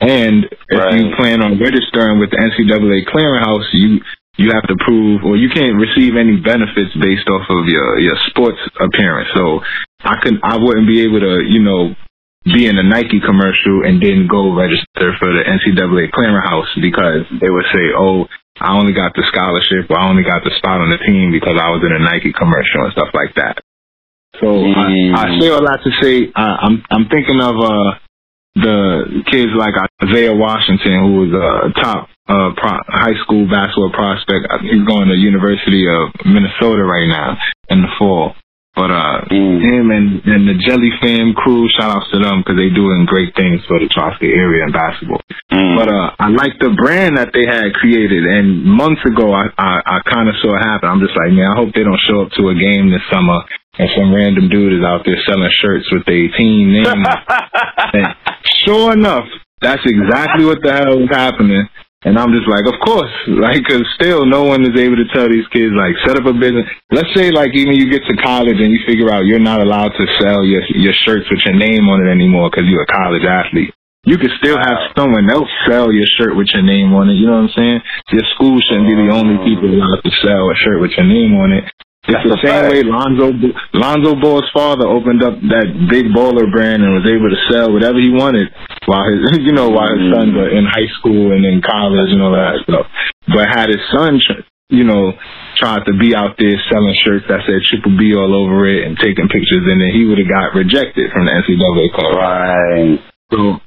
[0.00, 0.96] And if right.
[0.96, 4.00] you plan on registering with the NCAA clearinghouse, you
[4.40, 8.16] you have to prove, or you can't receive any benefits based off of your your
[8.32, 9.28] sports appearance.
[9.36, 9.60] So
[10.00, 11.92] I could I wouldn't be able to, you know,
[12.48, 17.52] be in a Nike commercial and then go register for the NCAA clearinghouse because they
[17.52, 18.24] would say, oh,
[18.56, 21.60] I only got the scholarship or I only got the spot on the team because
[21.60, 23.60] I was in a Nike commercial and stuff like that.
[24.40, 28.00] So I, I say all that to say I, I'm I'm thinking of uh
[28.54, 34.46] the kids like Isaiah Washington, who was a top uh, pro- high school basketball prospect.
[34.62, 37.38] He's going to University of Minnesota right now
[37.70, 38.34] in the fall.
[38.70, 39.58] But uh, mm.
[39.58, 43.34] him and, and the Jelly Fam crew, shout outs to them because they're doing great
[43.34, 45.20] things for the Tri-State area in basketball.
[45.50, 45.74] Mm.
[45.74, 49.82] But uh, I like the brand that they had created, and months ago I I,
[49.84, 50.86] I kind of saw it happen.
[50.86, 53.42] I'm just like, man, I hope they don't show up to a game this summer
[53.80, 56.84] and some random dude is out there selling shirts with their team name.
[57.96, 58.12] and
[58.68, 59.24] sure enough,
[59.64, 61.64] that's exactly what the hell was happening.
[62.04, 65.28] And I'm just like, of course, like, cause still no one is able to tell
[65.28, 66.64] these kids, like, set up a business.
[66.92, 69.92] Let's say, like, even you get to college and you figure out you're not allowed
[69.96, 73.24] to sell your, your shirts with your name on it anymore cause you're a college
[73.24, 73.72] athlete.
[74.04, 77.20] You could still have someone else sell your shirt with your name on it.
[77.20, 77.80] You know what I'm saying?
[78.12, 81.36] Your school shouldn't be the only people allowed to sell a shirt with your name
[81.36, 81.64] on it.
[82.08, 83.28] It's the same way Lonzo
[83.76, 88.00] Lonzo Ball's father opened up that big baller brand and was able to sell whatever
[88.00, 88.48] he wanted
[88.88, 92.24] while his you know while his sons were in high school and in college and
[92.24, 92.88] all that stuff.
[93.28, 94.16] But had his son
[94.72, 95.12] you know
[95.60, 98.96] tried to be out there selling shirts that said Triple B all over it and
[98.96, 102.16] taking pictures and then he would have got rejected from the NCAA club.
[102.16, 102.96] Right.
[103.28, 103.60] So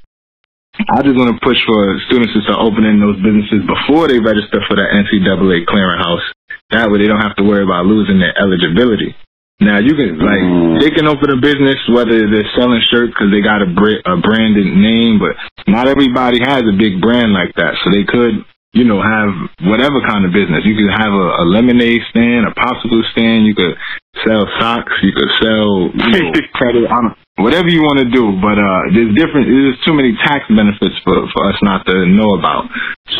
[0.90, 1.78] I just want to push for
[2.10, 6.33] students to start opening those businesses before they register for the NCAA clearinghouse
[6.74, 9.14] that way they don't have to worry about losing their eligibility.
[9.62, 10.82] Now you can like mm.
[10.82, 14.66] they can open a business whether they're selling shirts because they got a, a branded
[14.66, 15.38] name, but
[15.70, 17.78] not everybody has a big brand like that.
[17.80, 18.42] So they could,
[18.74, 19.30] you know, have
[19.70, 20.66] whatever kind of business.
[20.66, 23.46] You could have a, a lemonade stand, a popsicle stand.
[23.46, 23.78] You could
[24.26, 24.92] sell socks.
[25.06, 26.90] You could sell you know, credit
[27.38, 28.34] whatever you want to do.
[28.42, 29.46] But uh, there's different.
[29.46, 32.66] There's too many tax benefits for for us not to know about.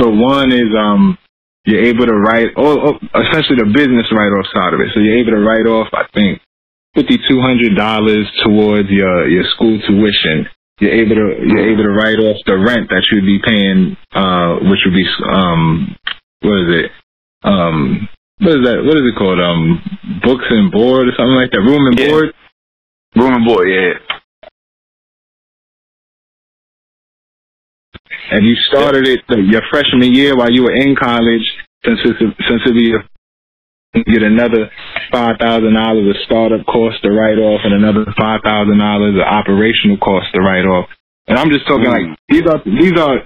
[0.02, 1.14] So one is um
[1.64, 2.92] you're able to write, or, or
[3.24, 4.92] essentially the business write-off side of it.
[4.94, 6.40] So you're able to write off, I think,
[6.94, 10.46] fifty-two hundred dollars towards your your school tuition.
[10.80, 14.60] You're able to you're able to write off the rent that you'd be paying, uh,
[14.68, 15.96] which would be um,
[16.40, 16.90] what is it?
[17.44, 18.78] Um, what is that?
[18.84, 19.40] What is it called?
[19.40, 19.80] Um,
[20.22, 21.60] books and board or something like that.
[21.60, 22.08] Room and yeah.
[22.08, 22.34] board.
[23.16, 23.92] Room and board, yeah.
[28.30, 31.44] And you started it your freshman year while you were in college,
[31.84, 32.94] since it's since it be
[34.02, 34.70] get another
[35.12, 39.22] five thousand dollars of startup cost to write off, and another five thousand dollars of
[39.22, 40.90] operational cost to write off.
[41.26, 41.94] And I'm just talking mm.
[41.94, 43.24] like these are these are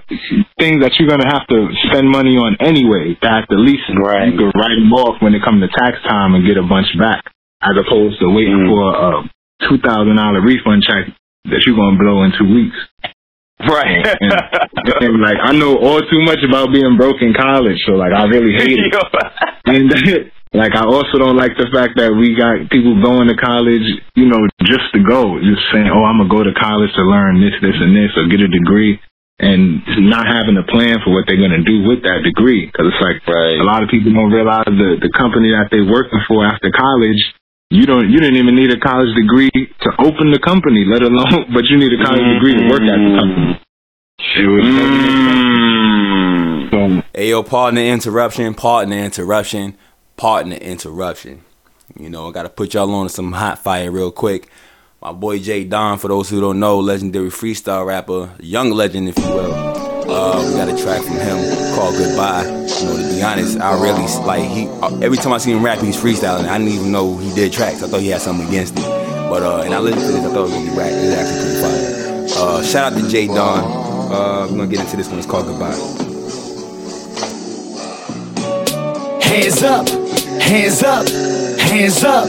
[0.55, 3.17] things that you're gonna have to spend money on anyway.
[3.21, 4.31] That at least right.
[4.31, 6.87] you could write them off when it comes to tax time and get a bunch
[6.95, 7.25] back,
[7.59, 8.71] as opposed to waiting mm.
[8.71, 9.09] for a
[9.67, 11.11] two thousand dollar refund check
[11.51, 12.77] that you're gonna blow in two weeks.
[13.59, 13.99] Right.
[13.99, 14.31] and,
[15.03, 18.23] and, like I know all too much about being broke in college, so like I
[18.31, 18.93] really hate it.
[19.67, 19.91] and
[20.55, 23.83] like I also don't like the fact that we got people going to college,
[24.15, 27.43] you know, just to go, just saying, "Oh, I'm gonna go to college to learn
[27.43, 28.99] this, this, and this, or get a degree."
[29.39, 29.79] And
[30.11, 33.23] not having a plan for what they're gonna do with that degree, because it's like
[33.23, 33.55] right.
[33.55, 37.23] a lot of people don't realize the the company that they're working for after college
[37.69, 41.45] you don't you didn't even need a college degree to open the company, let alone
[41.53, 43.61] but you need a college degree to work at the company.
[46.71, 47.03] mm.
[47.13, 49.77] hey yo, partner interruption, partner interruption,
[50.17, 51.43] partner interruption.
[51.99, 54.49] You know, I gotta put y'all on some hot fire real quick.
[55.01, 59.17] My boy Jay Don, for those who don't know, legendary freestyle rapper, young legend if
[59.17, 59.98] you will.
[60.11, 61.37] Uh, we got a track from him
[61.75, 62.43] called Goodbye.
[62.43, 64.65] You know, to be honest, I really like he.
[65.05, 66.47] Every time I see him rap, he's freestyling.
[66.47, 67.83] I didn't even know he did tracks.
[67.83, 68.81] I thought he had something against it.
[69.29, 70.91] But uh, and I listened to this, I thought it was gonna be rap.
[70.91, 72.47] It's actually pretty fire.
[72.47, 73.63] Uh, shout out to Jay Don.
[74.11, 75.19] Uh, we're gonna get into this one.
[75.19, 75.77] It's called Goodbye.
[79.21, 79.87] Hands up,
[80.41, 81.07] hands up,
[81.59, 82.27] hands up.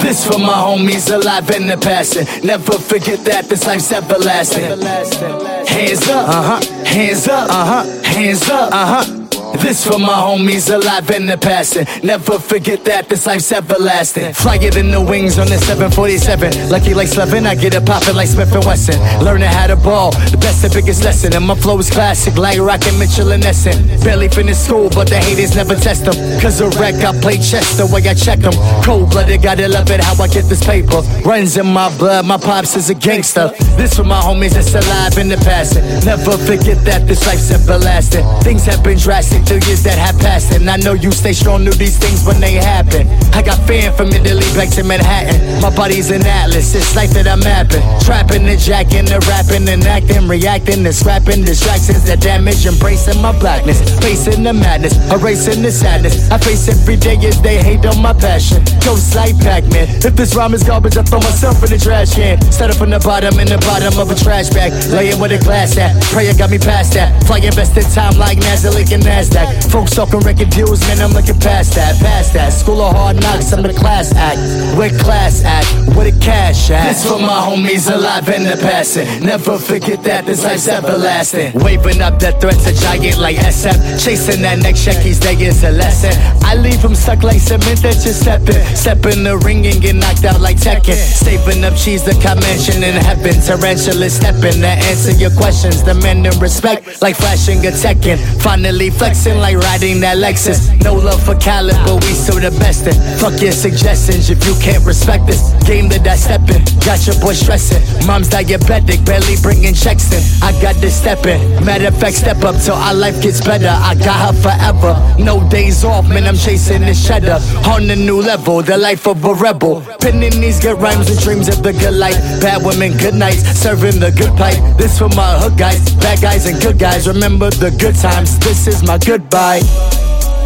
[0.00, 2.16] This for my homies alive in the past.
[2.44, 4.62] Never forget that this life's everlasting.
[4.62, 6.73] Hands up, uh huh.
[6.94, 8.02] Hands up, uh huh.
[8.04, 9.13] Hands up, uh huh.
[9.62, 11.76] This for my homies alive in the past.
[12.02, 14.34] Never forget that this life's everlasting.
[14.34, 16.68] Flyer than the wings on the 747.
[16.68, 18.98] Lucky like Slevin, I get it poppin' like Smith and Wesson.
[19.24, 21.34] Learning how to ball, the best and biggest lesson.
[21.34, 23.86] And my flow is classic, like Rockin' Mitchell and Essen.
[24.02, 26.16] Barely finished school, but the haters never test them.
[26.40, 28.54] Cause a wreck, I play chess the way I check them.
[28.82, 31.00] Cold blooded, gotta love it how I get this paper.
[31.24, 33.48] Runs in my blood, my pops is a gangster.
[33.78, 35.76] This for my homies that's alive in the past.
[36.04, 38.24] Never forget that this life's everlasting.
[38.42, 41.64] Things have been drastic through years that have passed, and I know you stay strong
[41.64, 43.06] through these things when they happen.
[43.32, 45.60] I got fan from Italy back to Manhattan.
[45.60, 47.82] My body's an atlas, it's life that I'm mapping.
[48.04, 53.36] Trapping and jacking, the rapping and acting, reacting and scrapping distractions that damage, embracing my
[53.38, 56.30] blackness, facing the madness, erasing the sadness.
[56.30, 58.64] I face every day as they hate on my passion.
[58.80, 59.88] Ghost like Pac-Man.
[60.04, 62.40] If this rhyme is garbage, I throw myself in the trash can.
[62.52, 65.76] Start from the bottom in the bottom of a trash bag, laying with a glass
[65.76, 66.00] at.
[66.10, 67.12] Prayer got me past that.
[67.24, 69.33] Fly invested time like Nasdaq and Nasdaq.
[69.74, 72.52] Folks talking record deals, man, I'm looking past that, past that.
[72.52, 74.38] School of hard knocks, I'm in the class act.
[74.78, 75.66] With class act,
[75.96, 76.88] with a cash act.
[76.88, 79.06] This for my homies alive in the passing.
[79.24, 81.52] Never forget that this life's everlasting.
[81.54, 84.04] Waving up that threats, a giant like SF.
[84.04, 86.12] Chasing that next check, each day is a lesson.
[86.44, 88.62] I leave them stuck like cement that you're stepping.
[88.76, 90.94] Step in the ring and get knocked out like Tekken.
[90.94, 93.34] Saving up cheese, the mention in heaven.
[93.42, 95.82] Tarantula stepping to answer your questions.
[95.82, 98.18] Demanding respect like flashing a Tekken.
[98.40, 100.68] Finally flexing like riding that Lexus.
[100.84, 102.86] No love for but we still the best.
[102.86, 102.92] In.
[103.18, 106.60] Fuck your suggestions if you can't respect this game that I step in.
[106.84, 107.80] Got your boy stressing.
[108.06, 110.20] Mom's diabetic, barely bringing checks in.
[110.44, 111.64] I got this in.
[111.64, 113.72] Matter of fact, step up till our life gets better.
[113.72, 114.92] I got her forever.
[115.18, 116.24] No days off, man.
[116.24, 117.40] I'm chasing this cheddar.
[117.64, 119.80] On a new level, the life of a rebel.
[120.00, 122.18] Pinning these good rhymes and dreams of the good life.
[122.40, 123.42] Bad women, good nights.
[123.56, 124.60] Serving the good pipe.
[124.76, 125.80] This for my hood guys.
[125.96, 127.08] Bad guys and good guys.
[127.08, 128.38] Remember the good times.
[128.40, 129.62] This is my goodbye.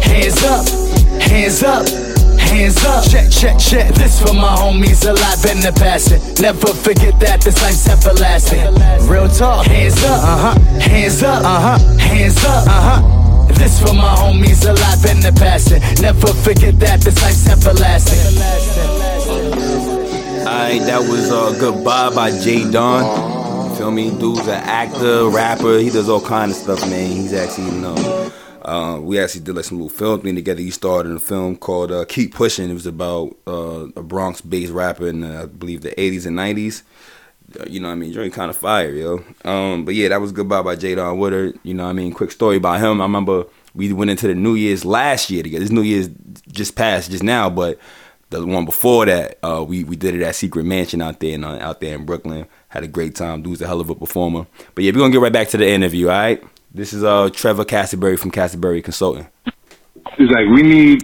[0.03, 0.67] Hands up,
[1.21, 1.87] hands up.
[2.37, 3.93] Hands up, check, check, check.
[3.93, 6.19] This for my homies alive in the passing.
[6.41, 8.61] Never forget that this life's everlasting.
[9.07, 9.65] Real talk.
[9.67, 10.59] Hands up, uh huh.
[10.79, 11.97] Hands up, uh huh.
[11.97, 13.53] Hands up, uh huh.
[13.53, 15.81] This for my homies alive in the passing.
[16.01, 18.37] Never forget that this life's everlasting.
[20.41, 23.77] Alright, that was uh, Goodbye by Jadon.
[23.77, 24.09] feel me?
[24.09, 25.77] Dude's an actor, rapper.
[25.77, 27.11] He does all kind of stuff, man.
[27.11, 28.31] He's actually, you know.
[28.69, 30.61] Uh, we actually did like some little film thing together.
[30.61, 32.69] He starred in a film called uh, Keep Pushing.
[32.69, 36.83] It was about uh, a Bronx-based rapper in uh, I believe the 80s and 90s.
[37.59, 38.13] Uh, you know what I mean?
[38.13, 39.23] Drink kind of fire, yo.
[39.43, 41.57] Um, but yeah, that was Goodbye by Jadon Woodard.
[41.63, 42.13] You know what I mean?
[42.13, 43.01] Quick story about him.
[43.01, 45.63] I remember we went into the New Year's last year together.
[45.63, 46.09] This New Year's
[46.51, 47.79] just passed just now, but
[48.29, 51.43] the one before that, uh, we we did it at Secret Mansion out there in,
[51.43, 52.45] out there in Brooklyn.
[52.67, 53.41] Had a great time.
[53.41, 54.45] Dude's a hell of a performer.
[54.75, 56.09] But yeah, we're gonna get right back to the interview.
[56.09, 56.43] All right.
[56.71, 59.27] This is uh Trevor Cassaberry from Cassaberry Consulting.
[60.17, 61.01] It's like we need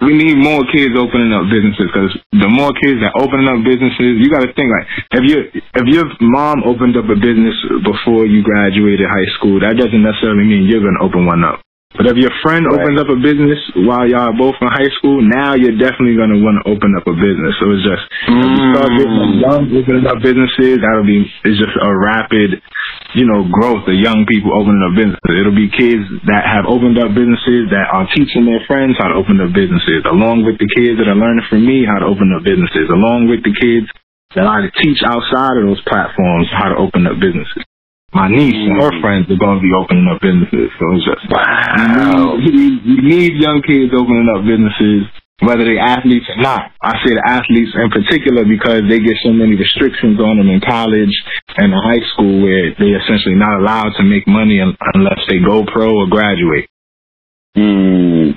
[0.00, 4.16] we need more kids opening up businesses because the more kids that opening up businesses,
[4.22, 4.86] you got to think like
[5.18, 9.76] if your if your mom opened up a business before you graduated high school, that
[9.76, 11.60] doesn't necessarily mean you're gonna open one up.
[11.98, 12.86] But if your friend right.
[12.86, 16.38] opens up a business while y'all are both in high school, now you're definitely gonna
[16.38, 17.50] want to open up a business.
[17.58, 18.38] So it's just mm.
[18.38, 19.42] if you start getting mm.
[19.42, 22.62] young opening up businesses, that'll be it's just a rapid,
[23.18, 25.34] you know, growth of young people opening up businesses.
[25.34, 29.18] It'll be kids that have opened up businesses that are teaching their friends how to
[29.18, 32.30] open up businesses, along with the kids that are learning from me how to open
[32.30, 33.90] up businesses, along with the kids
[34.38, 37.66] that I teach outside of those platforms how to open up businesses
[38.12, 39.00] my niece and her mm.
[39.00, 40.70] friends are going to be opening up businesses.
[40.78, 42.34] So it's just wow.
[42.42, 45.06] You need, you need young kids opening up businesses,
[45.46, 46.74] whether they're athletes or not.
[46.82, 50.58] I say the athletes in particular because they get so many restrictions on them in
[50.58, 51.14] college
[51.54, 55.62] and in high school where they're essentially not allowed to make money unless they go
[55.70, 56.66] pro or graduate.
[57.54, 58.34] Mm.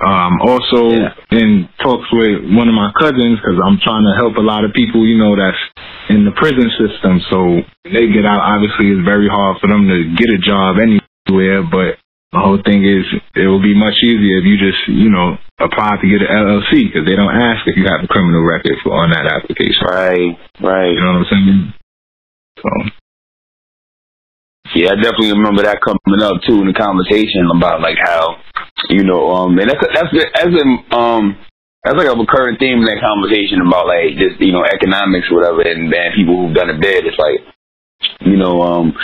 [0.00, 1.12] Um, also yeah.
[1.36, 4.72] in talks with one of my cousins because I'm trying to help a lot of
[4.72, 5.58] people, you know, that's
[6.08, 7.20] in the prison system.
[7.28, 7.38] So
[7.84, 12.00] they get out, obviously it's very hard for them to get a job anywhere, but
[12.32, 13.04] the whole thing is
[13.36, 16.88] it will be much easier if you just, you know, apply to get an LLC
[16.88, 19.84] because they don't ask if you have a criminal record for on that application.
[19.84, 20.32] Right,
[20.64, 20.90] right.
[20.90, 21.74] You know what I'm saying?
[22.58, 22.70] So.
[24.74, 28.40] Yeah, I definitely remember that coming up too in the conversation about like how
[28.90, 31.36] you know, um, and that's that's that's a um
[31.84, 35.42] that's like a recurring theme in that conversation about like just you know economics or
[35.42, 37.02] whatever, and man, people who've done it bad.
[37.06, 37.42] It's like
[38.20, 38.94] you know, um,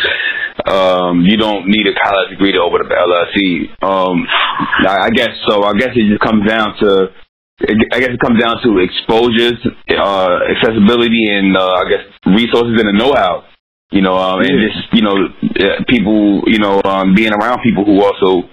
[0.67, 3.71] um, you don't need a college degree to open up an LLC.
[3.83, 4.27] Um,
[4.87, 5.63] I guess so.
[5.65, 7.11] I guess it just comes down to.
[7.61, 9.59] I guess it comes down to exposures,
[9.91, 13.45] uh, accessibility, and uh, I guess resources and the know-how.
[13.91, 15.17] You know, um, and just you know,
[15.89, 18.49] people, you know, um, being around people who also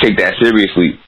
[0.00, 0.98] take that seriously.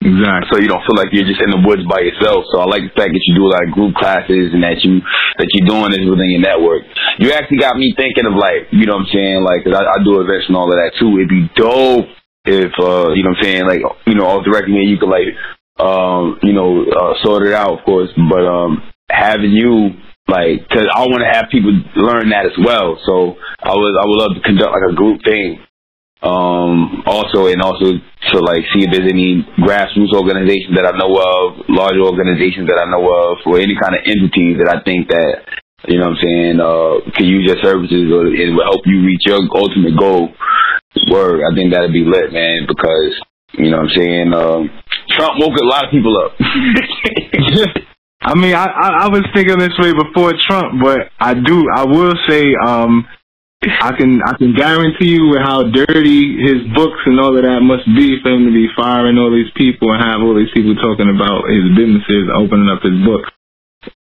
[0.00, 0.48] Exactly.
[0.48, 2.48] So you don't feel like you're just in the woods by yourself.
[2.48, 4.80] So I like the fact that you do a lot of group classes and that
[4.80, 5.04] you
[5.36, 6.88] that you're doing this within your network.
[7.20, 9.44] You actually got me thinking of like, you know what I'm saying?
[9.44, 11.20] Like, cause I, I do events and all of that too.
[11.20, 12.08] It'd be dope
[12.48, 13.64] if, uh, you know what I'm saying?
[13.68, 15.28] Like, you know, off the record, you could like,
[15.76, 18.08] um, you know, uh, sort it out, of course.
[18.16, 18.80] But um,
[19.12, 20.00] having you
[20.32, 22.96] like, cause I want to have people learn that as well.
[23.04, 25.60] So I would I would love to conduct like a group thing
[26.20, 31.16] Um, also, and also to like see if there's any grassroots organizations that I know
[31.16, 35.08] of, larger organizations that I know of, or any kind of entities that I think
[35.08, 35.48] that
[35.88, 39.00] you know what I'm saying uh, can use your services or it will help you
[39.00, 40.28] reach your ultimate goal.
[41.08, 43.16] Word, I think that'd be lit, man, because
[43.56, 44.34] you know what I'm saying.
[44.34, 44.70] Um,
[45.16, 46.36] Trump woke a lot of people up.
[48.22, 51.84] I mean, I, I I was thinking this way before Trump, but I do I
[51.84, 53.06] will say um
[53.62, 57.84] I can I can guarantee you how dirty his books and all of that must
[57.92, 61.12] be for him to be firing all these people and have all these people talking
[61.12, 63.28] about his businesses, opening up his books.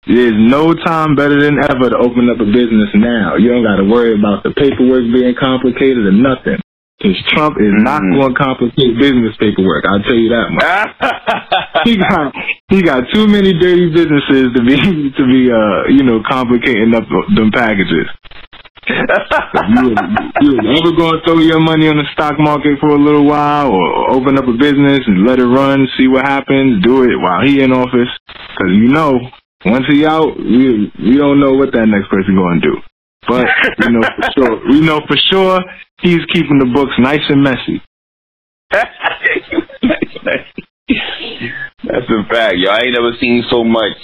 [0.05, 3.37] There's no time better than ever to open up a business now.
[3.41, 6.61] You don't got to worry about the paperwork being complicated or nothing.
[7.01, 8.17] Because Trump is not Mhm.
[8.21, 9.85] going to complicate business paperwork.
[9.85, 11.85] I'll tell you that much.
[11.89, 12.33] he got
[12.69, 14.77] he got too many dirty businesses to be
[15.17, 17.05] to be uh you know complicating up
[17.37, 18.09] them packages.
[18.89, 19.97] You
[20.41, 23.73] you ever going to throw your money on the stock market for a little while,
[23.73, 27.45] or open up a business and let it run, see what happens, do it while
[27.45, 29.19] he in office, because you know
[29.65, 32.77] once he out, we we don't know what that next person going to do.
[33.27, 33.47] But
[33.81, 35.61] we know for sure, we know for sure
[36.01, 37.83] he's keeping the books nice and messy.
[41.83, 42.71] That's a fact, yo.
[42.71, 43.97] I ain't never seen so much,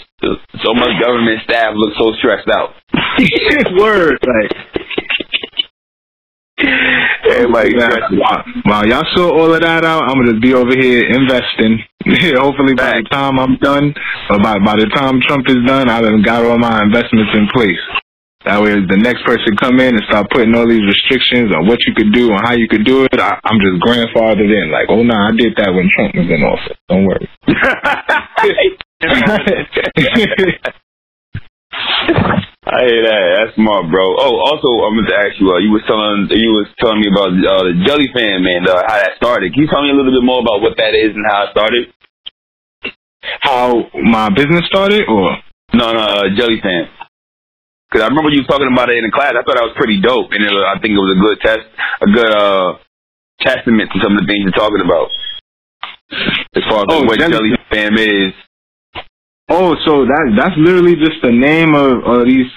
[0.62, 2.74] so much government staff look so stressed out.
[3.78, 4.52] Word, like
[7.24, 10.02] Everybody Wow, wow, y'all saw all of that out.
[10.04, 11.82] I'm gonna just be over here investing.
[12.38, 13.94] Hopefully, by the time I'm done,
[14.30, 17.80] or by by the time Trump is done, I've got all my investments in place.
[18.44, 21.78] That way, the next person come in and start putting all these restrictions on what
[21.86, 23.14] you could do and how you could do it.
[23.18, 24.70] I, I'm just grandfathered in.
[24.70, 26.78] Like, oh no, I did that when Trump was in office.
[26.90, 27.28] Don't worry.
[32.62, 33.22] I hear that.
[33.36, 34.14] That's smart, bro.
[34.16, 35.50] Oh, also, I'm going to ask you.
[35.50, 38.62] Uh, you was telling you was telling me about uh, the Jelly Fam, man.
[38.68, 39.53] Uh, how that started.
[39.53, 41.50] Can you tell me a little bit more about what that is and how it
[41.53, 41.84] started?
[43.42, 45.30] how my business started, or
[45.74, 46.86] No, no, uh, Jelly Fam.
[47.90, 49.34] Because I remember you talking about it in the class.
[49.34, 51.66] I thought that was pretty dope, and it I think it was a good test,
[52.03, 52.78] a good uh,
[53.42, 55.11] testament to some of the things you're talking about.
[56.57, 58.32] As far as Oh, like, what Jelly- Fam is.
[59.49, 62.49] Oh, so that that's literally just the name of, of these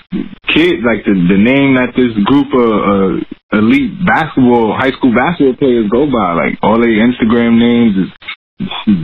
[0.53, 5.57] kids, like the the name that this group of uh, elite basketball, high school basketball
[5.59, 6.33] players go by.
[6.33, 8.09] Like all their Instagram names is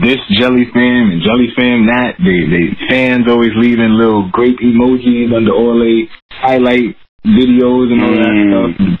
[0.00, 2.16] this Jelly Fam and Jelly Fam that.
[2.22, 8.14] They they fans always leaving little grape emojis under all they highlight videos and all
[8.16, 8.48] that Mm.
[8.48, 8.98] stuff.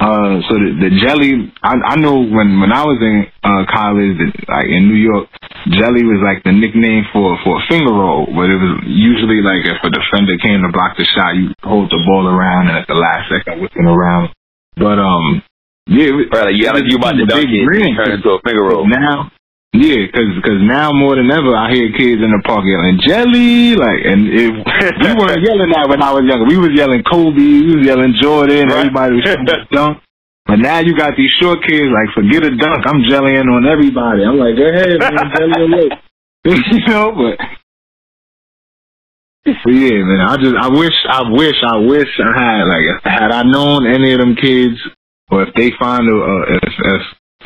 [0.00, 4.18] Uh, so the, the jelly, I, I know when when I was in uh, college,
[4.50, 5.30] like in New York,
[5.70, 8.26] jelly was like the nickname for for a finger roll.
[8.26, 11.94] But it was usually like if a defender came to block the shot, you hold
[11.94, 14.34] the ball around and at the last second whipping around.
[14.76, 15.42] But um,
[15.86, 17.94] yeah, it was- Right, like you, like you about to it was a dunk it,
[17.94, 18.84] turn into a finger roll.
[18.90, 19.30] Now,
[19.74, 23.74] yeah, because cause now more than ever, I hear kids in the park yelling jelly,
[23.74, 24.54] like, and it,
[25.02, 26.46] we weren't yelling that when I was younger.
[26.46, 28.86] We was yelling Kobe, we was yelling Jordan, Right.
[28.86, 29.26] everybody was
[29.74, 29.98] dunk.
[30.46, 34.22] But now you got these short kids like, forget a dunk, I'm jellying on everybody.
[34.22, 35.88] I'm like, go ahead, man, jelly away.
[36.70, 37.34] you know, but.
[39.44, 40.20] But yeah, man.
[40.24, 44.12] I just, I wish, I wish, I wish I had like, had I known any
[44.12, 44.76] of them kids,
[45.30, 47.02] or if they find a, uh, if, if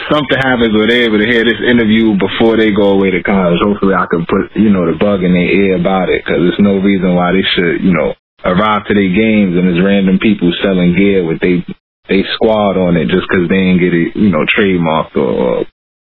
[0.06, 3.58] something happens where they're able to hear this interview before they go away to college,
[3.58, 6.62] hopefully I can put, you know, the bug in their ear about it, because there's
[6.62, 10.54] no reason why they should, you know, arrive to their games and there's random people
[10.62, 11.66] selling gear with they
[12.08, 15.66] they squad on it just because they didn't get it, you know, trademarked or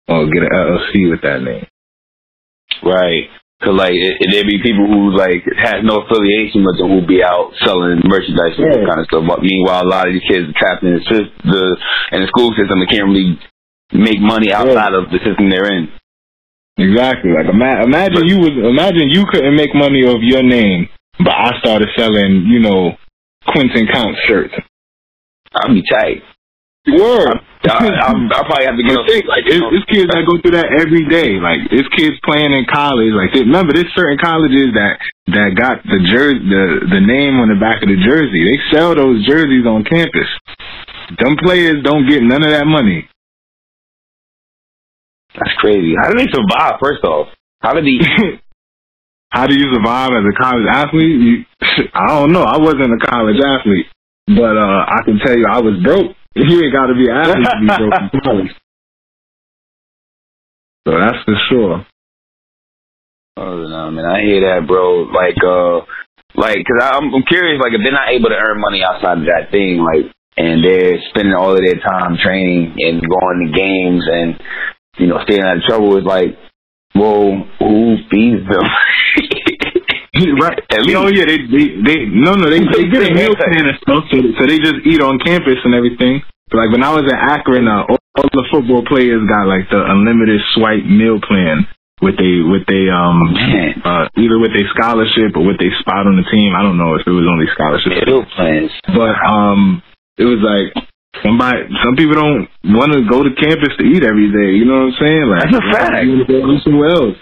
[0.08, 1.66] or get an LLC with that name.
[2.84, 3.32] Right.
[3.58, 7.10] Cause like it, it, there be people who like has no affiliation with them who
[7.10, 9.26] be out selling merchandise and that kind of stuff.
[9.26, 11.02] But meanwhile, a lot of these kids are trapped in the,
[11.42, 11.64] the
[12.14, 13.42] in the school system and can't really
[13.94, 15.88] make money outside of the system they're in.
[16.78, 17.32] Exactly.
[17.34, 21.58] Like ima- imagine you was imagine you couldn't make money off your name, but I
[21.60, 22.94] started selling, you know,
[23.48, 24.54] Quentin Count shirts.
[25.56, 26.22] I'll be tight.
[26.88, 27.34] Word.
[27.68, 29.28] I, I, I probably have to get But on.
[29.28, 31.36] like it's, it's kids that go through that every day.
[31.42, 33.12] Like it's kids playing in college.
[33.12, 34.96] Like they- remember, there's certain colleges that
[35.34, 36.64] that got the jersey, the
[36.94, 38.40] the name on the back of the jersey.
[38.46, 40.30] They sell those jerseys on campus.
[41.20, 43.10] Them players don't get none of that money.
[45.38, 45.94] That's crazy.
[46.02, 46.80] How do they survive?
[46.82, 47.28] First off,
[47.62, 48.00] how did he?
[49.30, 51.20] How do you survive as a college athlete?
[51.20, 51.46] You,
[51.94, 52.44] I don't know.
[52.44, 53.86] I wasn't a college athlete,
[54.28, 56.16] but uh I can tell you I was broke.
[56.38, 58.52] You ain't got to be an athlete to be broke in college.
[60.88, 61.86] So that's for sure.
[63.38, 65.10] Oh no, man, I hear that, bro.
[65.14, 65.86] Like, uh,
[66.40, 67.60] like, cause I'm, I'm curious.
[67.62, 71.02] Like, if they're not able to earn money outside of that thing, like, and they're
[71.10, 74.40] spending all of their time training and going to games and
[74.98, 75.98] you know staying out of trouble.
[75.98, 76.38] is like,
[76.96, 78.66] well, who feeds them?
[80.42, 80.60] right.
[80.70, 80.98] At least.
[80.98, 84.04] Oh yeah, they they, they no no they they get a meal plan and stuff,
[84.12, 86.22] so, so they just eat on campus and everything.
[86.50, 89.70] But like when I was at Akron, uh, all, all the football players got like
[89.70, 91.68] the unlimited swipe meal plan
[92.02, 93.34] with they with they um
[93.84, 96.54] uh either with a scholarship or with a spot on the team.
[96.54, 98.06] I don't know if it was only scholarship.
[98.06, 98.72] Meal plans.
[98.86, 99.82] But um
[100.18, 100.74] it was like
[101.24, 102.48] somebody some people don't
[102.78, 105.26] want to go to campus to eat every day, you know what I'm saying?
[105.30, 106.04] Like That's a fact.
[106.06, 107.18] You want to go somewhere else.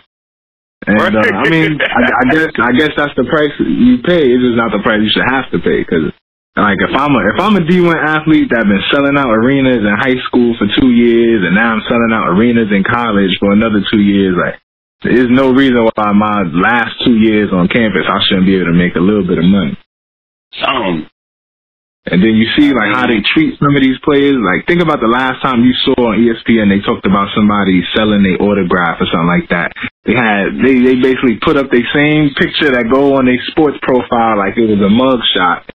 [0.85, 4.21] And uh, I mean, I, I guess I guess that's the price you pay.
[4.21, 5.81] It's just not the price you should have to pay.
[5.81, 6.13] Because
[6.53, 9.95] like if I'm a if I'm a D1 athlete that been selling out arenas in
[9.97, 13.81] high school for two years, and now I'm selling out arenas in college for another
[13.89, 14.61] two years, like
[15.01, 18.77] there's no reason why my last two years on campus I shouldn't be able to
[18.77, 19.73] make a little bit of money.
[20.61, 21.09] Um,
[22.05, 24.37] And then you see like how they treat some of these players.
[24.37, 28.21] Like think about the last time you saw on ESPN they talked about somebody selling
[28.21, 29.73] their autograph or something like that.
[30.05, 33.81] They had they they basically put up the same picture that go on their sports
[33.81, 35.65] profile like it was a mug shot.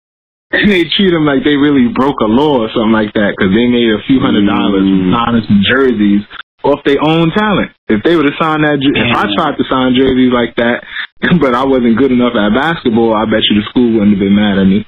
[0.50, 3.54] And they treat them like they really broke a law or something like that because
[3.54, 5.14] they made a few hundred dollars Mm.
[5.14, 6.22] signing some jerseys
[6.66, 7.70] off their own talent.
[7.86, 10.82] If they would have signed that, if I tried to sign jerseys like that,
[11.42, 14.34] but I wasn't good enough at basketball, I bet you the school wouldn't have been
[14.34, 14.82] mad at me.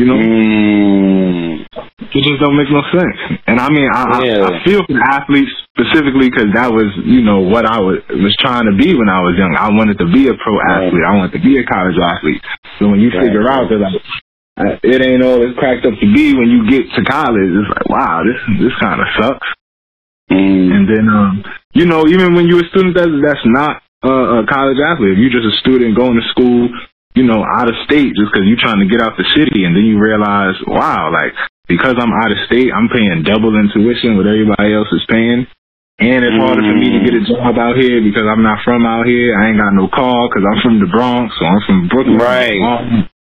[0.00, 1.60] You know, mm,
[2.16, 3.16] it just don't make no sense.
[3.46, 4.48] And I mean, I, Yeah.
[4.48, 8.00] I, I feel for the athletes specifically because that was, you know, what I was
[8.08, 9.52] was trying to be when I was young.
[9.56, 11.04] I wanted to be a pro athlete.
[11.04, 12.40] I wanted to be a college athlete.
[12.78, 13.28] So when you Right.
[13.28, 14.00] figure out that like
[14.60, 17.68] uh, it ain't all it's cracked up to be when you get to college, it's
[17.76, 19.48] like, wow, this this kind of sucks.
[20.32, 21.44] mm, And then, um,
[21.76, 25.18] you know, even when you're a student that's, that's not uh, a college athlete, if
[25.20, 26.68] you're just a student going to school,
[27.14, 29.74] you know, out of state just because you're trying to get out the city, and
[29.74, 31.34] then you realize, wow, like,
[31.66, 35.46] because I'm out of state, I'm paying double in tuition what everybody else is paying.
[36.00, 37.28] And it's harder for me to get a mm.
[37.28, 39.36] job out here because I'm not from out here.
[39.36, 42.16] I ain't got no car because I'm from the Bronx or I'm from Brooklyn.
[42.16, 42.56] Right.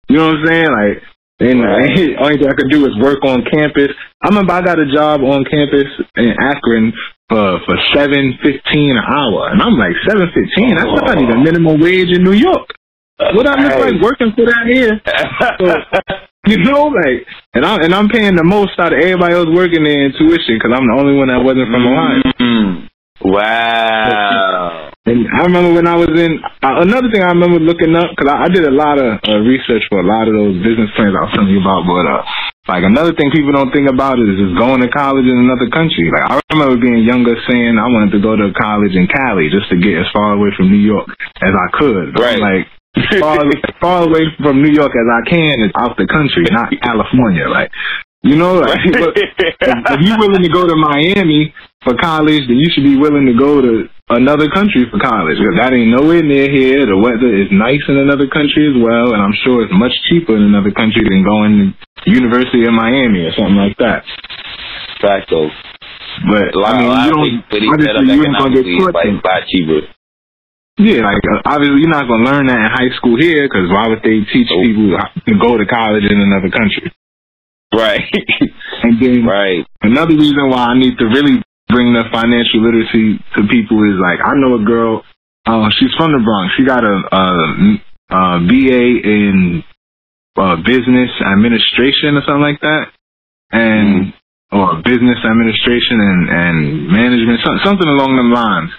[0.08, 0.72] You know what I'm saying?
[0.72, 0.98] Like,
[1.44, 2.16] and Right.
[2.24, 3.92] only thing I could do is work on campus.
[4.24, 6.94] I remember I got a job on campus in Akron
[7.28, 10.78] for for seven fifteen an hour, and I'm like seven fifteen.
[10.78, 11.44] That's not even oh.
[11.44, 12.72] minimum wage in New York.
[13.18, 15.00] What I look like working for that here?
[16.46, 17.24] You know, like,
[17.56, 20.60] and I'm and I'm paying the most out of everybody else working there in tuition
[20.60, 22.20] because I'm the only one that wasn't from Ohio.
[22.36, 22.92] Mm.
[23.24, 24.92] Wow.
[25.08, 28.28] And I remember when I was in uh, another thing I remember looking up because
[28.28, 31.16] I, I did a lot of uh, research for a lot of those business plans
[31.16, 31.88] I was telling you about.
[31.88, 32.24] But uh,
[32.68, 36.12] like another thing people don't think about is just going to college in another country.
[36.12, 39.72] Like I remember being younger saying I wanted to go to college in Cali just
[39.72, 41.08] to get as far away from New York
[41.40, 42.12] as I could.
[42.16, 42.60] But I'm Right.
[42.60, 42.68] like
[43.20, 46.70] far, as far away from New York as I can is out the country, not
[46.82, 47.48] California.
[47.50, 47.72] Like
[48.24, 52.84] you know, like if, you're willing to go to Miami for college, then you should
[52.86, 55.36] be willing to go to another country for college.
[55.38, 56.86] 'Cause That ain't nowhere near here.
[56.86, 60.36] The weather is nice in another country as well, and I'm sure it's much cheaper
[60.38, 61.76] in another country than going
[62.06, 64.04] to University of Miami or something like that.
[65.02, 65.50] Facto.
[66.30, 67.44] But A lot, I mean, a lot you don't.
[67.52, 68.94] set Obviously, you ain't gonna get economically, it's caught.
[68.94, 69.20] like then.
[69.20, 69.82] a lot cheaper.
[70.78, 73.88] Yeah, like uh, obviously you're not gonna learn that in high school here because why
[73.90, 74.66] would they teach Nope.
[74.66, 76.92] people to go to college in another country?
[77.74, 78.02] Right.
[78.84, 79.64] And then right.
[79.82, 84.20] Another reason why I need to really bring the financial literacy to people is like
[84.20, 85.04] I know a girl.
[85.46, 86.52] Uh, she's from the Bronx.
[86.58, 87.24] She got a, a,
[88.12, 89.64] a BA in
[90.36, 92.92] uh, business administration or something like that,
[93.52, 94.14] and
[94.52, 98.72] or business administration and and management, something along them lines.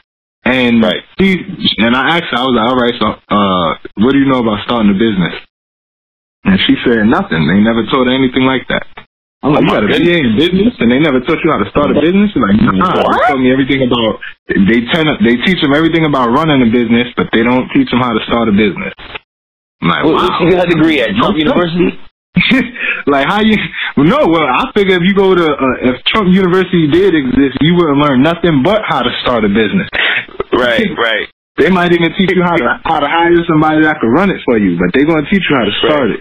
[0.45, 1.03] And Right.
[1.19, 1.41] she
[1.81, 3.69] and I asked her, I was like, all right, so uh,
[4.05, 5.35] what do you know about starting a business?
[6.45, 7.49] And she said nothing.
[7.49, 8.85] They never taught her anything like that.
[9.41, 10.05] I'm like, Oh, you got a.
[10.05, 12.33] BA in business, and they never taught you how to start a business.
[12.33, 13.29] She's like, nah, they What?
[13.29, 14.21] told me everything about.
[14.49, 18.01] They tell they teach them everything about running a business, but they don't teach them
[18.05, 18.93] how to start a business.
[19.81, 20.37] I'm like, What, wow.
[20.41, 21.93] she got a degree at Trump University?
[23.07, 23.55] like how you?
[23.97, 27.59] Well, no, well, I figure if you go to uh, if Trump University did exist,
[27.63, 29.87] you wouldn't learn nothing but how to start a business.
[30.53, 31.31] Right, right.
[31.57, 34.43] They might even teach you how to how to hire somebody that can run it
[34.45, 36.21] for you, but they're gonna teach you how to start it.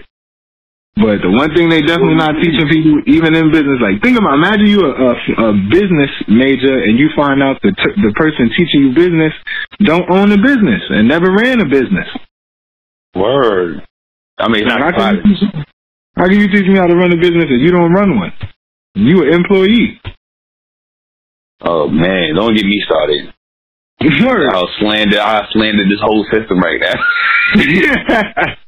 [0.94, 4.38] But the one thing they definitely not teaching people, even in business, like think about,
[4.38, 5.14] imagine you a, a,
[5.50, 9.34] a business major and you find out the t- the person teaching you business
[9.82, 12.06] don't own a business and never ran a business.
[13.16, 13.82] Word.
[14.38, 15.64] I mean, Like, not how, can you
[16.16, 18.32] how can you teach me how to run a business if you don't run one?
[18.94, 20.00] You an employee.
[21.60, 23.34] Oh man, don't get me started.
[24.22, 24.52] Word.
[24.52, 26.98] I'll slander, I'll slander this whole system right now.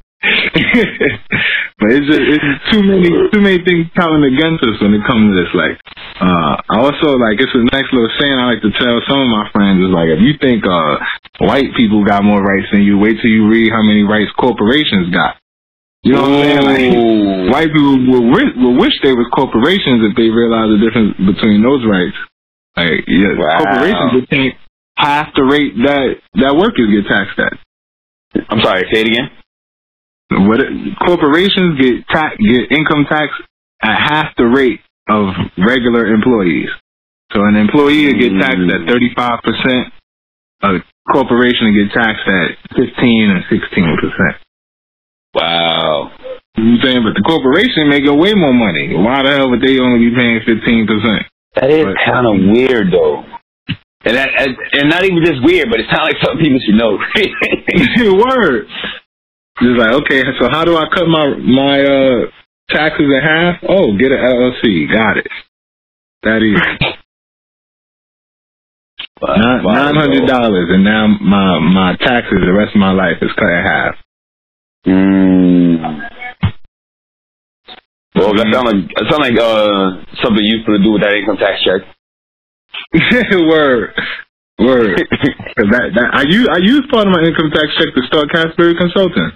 [1.78, 5.30] but it's just it's too many too many things coming against us when it comes
[5.30, 5.53] to this.
[5.53, 5.76] Like,
[6.18, 9.28] uh, I also like it's a nice little saying I like to tell some of
[9.28, 10.99] my friends is like if you think uh
[11.44, 15.12] white people got more rights than you, wait till you read how many rights corporations
[15.12, 15.36] got.
[16.07, 16.94] You know what I'm saying?
[16.94, 21.18] Like, white people will, wi- will wish they was corporations if they realize the difference
[21.18, 22.14] between those rights.
[22.78, 23.59] Like, yeah, Wow.
[23.59, 24.62] corporations get taxed
[24.96, 27.52] half the rate that that workers get taxed at.
[28.48, 29.28] I'm sorry, say it again.
[30.48, 30.61] What
[31.07, 33.32] corporations get tax get income tax
[33.82, 36.68] at half the rate of regular employees.
[37.32, 38.88] So an employee will get taxed at mm.
[38.88, 39.92] 35 percent.
[40.62, 40.68] A
[41.12, 44.36] corporation get taxed at 15 and 16 percent.
[45.37, 46.11] Wow.
[46.57, 47.05] You saying?
[47.05, 48.97] But the corporation making way more money.
[48.97, 51.22] Why the hell would they only be paying 15 percent?
[51.61, 53.24] That is kind of weird, though.
[54.07, 56.97] And that, and, not even just weird, but it sounds like something people should know.
[58.16, 58.64] Word.
[59.61, 62.18] Just like, okay, so how do I cut my my uh
[62.70, 63.57] taxes in half?
[63.68, 64.89] Oh, get an LLC.
[64.93, 65.28] Got it.
[66.22, 66.57] That is
[69.20, 73.49] nine hundred dollars, and now my my taxes the rest of my life is cut
[73.49, 73.95] in half.
[74.87, 75.82] Mm.
[78.14, 81.37] Well, that sounds like that sound like uh something useful to do with that income
[81.37, 81.82] tax check.
[83.51, 83.93] Word.
[84.59, 84.97] Word.
[85.57, 88.72] that, that I use I use part of my income tax check to start Cassaberry
[88.78, 89.32] Consulting.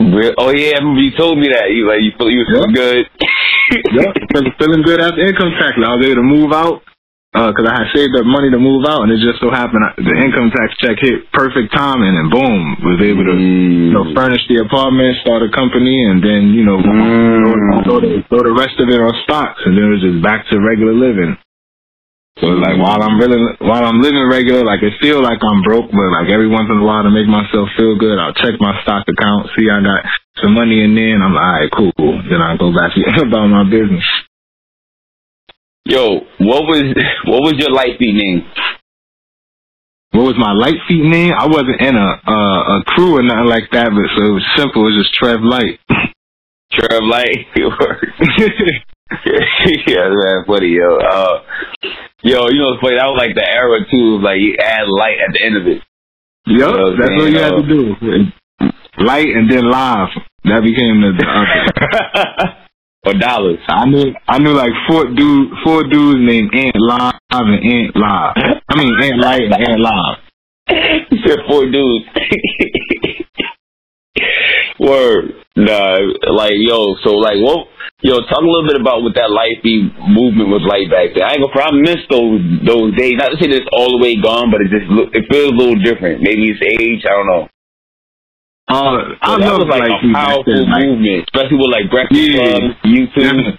[0.00, 1.70] Real- Oh yeah, you told me that.
[1.70, 3.06] You like you feel you was feeling good.
[3.06, 4.10] Yep.
[4.34, 5.78] Feeling- Feeling good after income tax.
[5.78, 6.82] I was able to move out
[7.34, 9.98] because I had saved up money to move out, and it just so happened I-
[9.98, 14.14] the income tax check hit perfect timing, and boom, was able to you know Mm.
[14.14, 17.82] furnish the apartment, start a company, and then you know Mm.
[17.84, 20.46] throw, the, throw the rest of it on stocks, and then it was just back
[20.48, 21.36] to regular living.
[22.38, 25.62] So it's like while I'm really while I'm living regular, like it feel like I'm
[25.62, 28.58] broke, but like every once in a while to make myself feel good, I'll check
[28.60, 30.02] my stock account, see I got
[30.42, 32.22] some money in there, and I'm like, all right, cool.
[32.30, 34.04] Then I go back to about my business.
[35.86, 36.96] Yo, what was
[37.28, 38.40] what was your light feet name?
[40.12, 41.32] What was my light feet name?
[41.36, 44.46] I wasn't in a uh, a crew or nothing like that, but so it was
[44.56, 44.88] simple.
[44.88, 45.76] It was just Trev Light.
[46.72, 47.52] Trev Light.
[49.86, 50.96] yeah, man, funny, yo.
[50.96, 51.44] Uh,
[52.22, 52.96] yo, you know what's funny?
[52.96, 54.24] That was like the era too.
[54.24, 55.84] Like you add light at the end of it.
[56.46, 57.92] Yep, know what that's what you had to do.
[59.04, 60.08] Light and then live.
[60.44, 62.63] That became the, the.
[63.06, 63.58] Or dollars.
[63.68, 68.34] I knew I knew like four dude four dudes named Ant Live and Ant Live.
[68.68, 70.18] I mean Ant Light and Ant Live.
[71.10, 72.04] you said four dudes.
[74.80, 75.34] Word.
[75.56, 75.98] Nah,
[76.32, 77.68] like yo, so like what
[78.04, 81.24] yo, talk a little bit about what that light feet movement was like back then.
[81.24, 83.16] I ain't gonna miss those those days.
[83.16, 84.84] Not to say that it's all the way gone, but it just
[85.16, 86.20] it feels a little different.
[86.20, 87.48] Maybe it's age, I don't know.
[88.74, 90.70] Uh, I But that was like, Light a powerful then.
[90.70, 92.58] Like, movement, especially with like Breakfast Yeah.
[92.58, 93.58] Club, YouTube.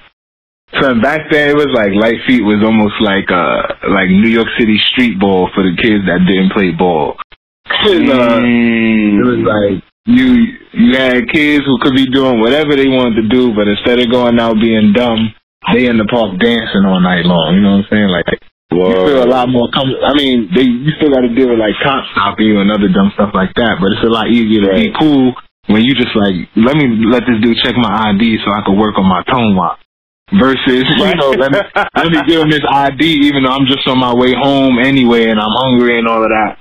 [0.82, 3.64] So back then it was like Light Feet was almost like uh
[3.96, 7.16] like New York City street ball for the kids that didn't play ball.
[7.66, 9.20] uh, Mm.
[9.20, 10.28] It was like you
[10.74, 14.12] you had kids who could be doing whatever they wanted to do, but instead of
[14.12, 15.34] going out being dumb,
[15.74, 17.56] they in the park dancing all night long.
[17.56, 18.10] You know what I'm saying?
[18.10, 18.28] Like
[18.72, 21.60] you feel a lot more com- I mean, they you still got to deal with
[21.62, 24.62] like cops stopping you and other dumb stuff like that, but it's a lot easier
[24.66, 25.34] to be cool
[25.68, 28.78] when you just like let me let this dude check my ID so I can
[28.78, 29.80] work on my tone walk.
[30.34, 31.60] Versus, you know, let me,
[31.96, 35.30] let me give him his ID even though I'm just on my way home anyway
[35.30, 36.58] and I'm hungry and all of that.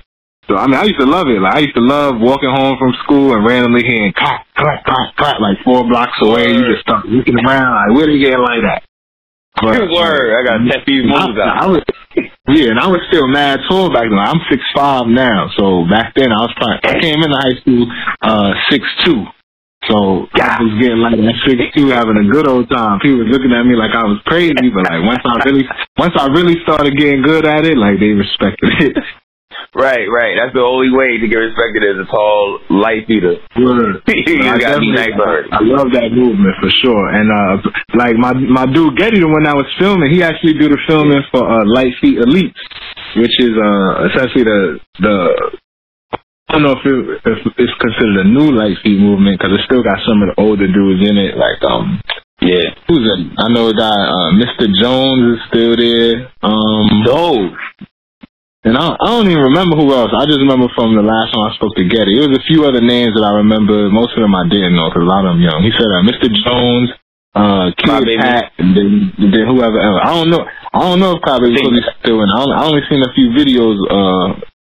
[0.49, 1.41] So I mean, I used to love it.
[1.41, 5.17] Like I used to love walking home from school and randomly hearing clap, clap, clap,
[5.17, 6.53] clap, like four blocks away.
[6.53, 8.85] You just start looking around, like where they getting like that?
[9.63, 11.83] Word, I got ten feet moves I, I was,
[12.51, 14.19] yeah, and I was still mad tall back then.
[14.19, 17.87] I'm six five now, so back then I was probably I came into high school
[18.23, 19.23] uh six two.
[19.87, 22.99] So I was getting like that six two, having a good old time.
[22.99, 25.65] People was looking at me like I was crazy, but like once I really
[25.99, 28.97] once I really started getting good at it, like they respected it.
[29.75, 30.39] Right, right.
[30.39, 33.43] That's the only way to get respected as a tall light feeder.
[33.59, 34.03] Word.
[34.07, 35.51] you I gotta be nice already.
[35.51, 37.11] I love that movement for sure.
[37.11, 37.59] And uh
[37.99, 41.23] like my my dude Getty, the one that was filming, he actually do the filming
[41.35, 42.55] for uh Light Feet Elite,
[43.19, 44.61] which is uh essentially the
[45.03, 45.15] the
[46.47, 49.67] I don't know if, it, if it's considered a new Light Feet movement because it
[49.67, 51.99] still got some of the older dudes in it, like um
[52.39, 52.79] Yeah.
[52.87, 53.35] who's in?
[53.43, 54.71] I know a guy, uh, Mr.
[54.79, 56.31] Jones is still there.
[56.47, 57.59] Um, Dope.
[58.65, 60.11] And I, I don't even remember who else.
[60.17, 62.17] I just remember from the last time I spoke to Getty.
[62.17, 63.89] It was a few other names that I remember.
[63.93, 65.61] Most of them I didn't know because a lot of them young.
[65.61, 66.27] He said uh, Mr.
[66.33, 66.89] Jones,
[67.37, 68.17] uh, Kid.
[68.17, 68.91] Pat, and then,
[69.21, 70.01] then whoever else.
[70.01, 70.43] I don't know.
[70.49, 72.29] I don't know if Cry Baby Think- Cooley's still in.
[72.33, 74.29] I only, I only seen a few videos uh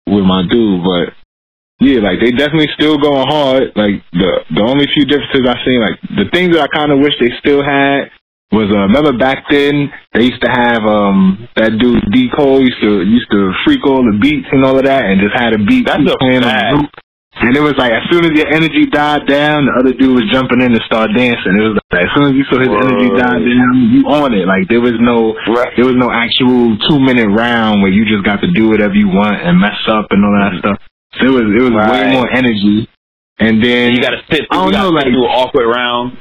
[0.08, 1.12] with my dude, but
[1.80, 3.72] yeah, like they definitely still going hard.
[3.76, 6.98] Like the the only few differences I seen, like the things that I kind of
[7.00, 8.10] wish they still had
[8.50, 12.80] was uh, remember back then they used to have um that dude D Cole used
[12.80, 15.60] to used to freak all the beats and all of that, and just had a
[15.60, 16.72] beat That's playing on fact.
[16.72, 16.90] the loop.
[17.38, 20.26] And it was like as soon as your energy died down, the other dude was
[20.32, 21.54] jumping in to start dancing.
[21.54, 23.20] It was like as soon as you saw his energy Word.
[23.20, 24.42] die down, you on it.
[24.48, 25.70] Like there was no Right.
[25.78, 29.06] there was no actual two minute round where you just got to do whatever you
[29.12, 30.78] want and mess up and all that stuff.
[31.20, 32.88] So it was it was way more energy.
[33.38, 36.18] And then You gotta sit I don't you gotta know, like- do an awkward round.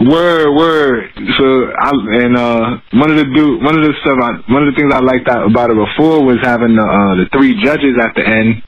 [0.00, 1.10] Word, word.
[1.38, 1.44] So
[1.74, 1.90] I
[2.22, 4.94] and uh one of the do one of the stuff I, one of the things
[4.94, 8.22] I liked out about it before was having the uh the three judges at the
[8.22, 8.62] end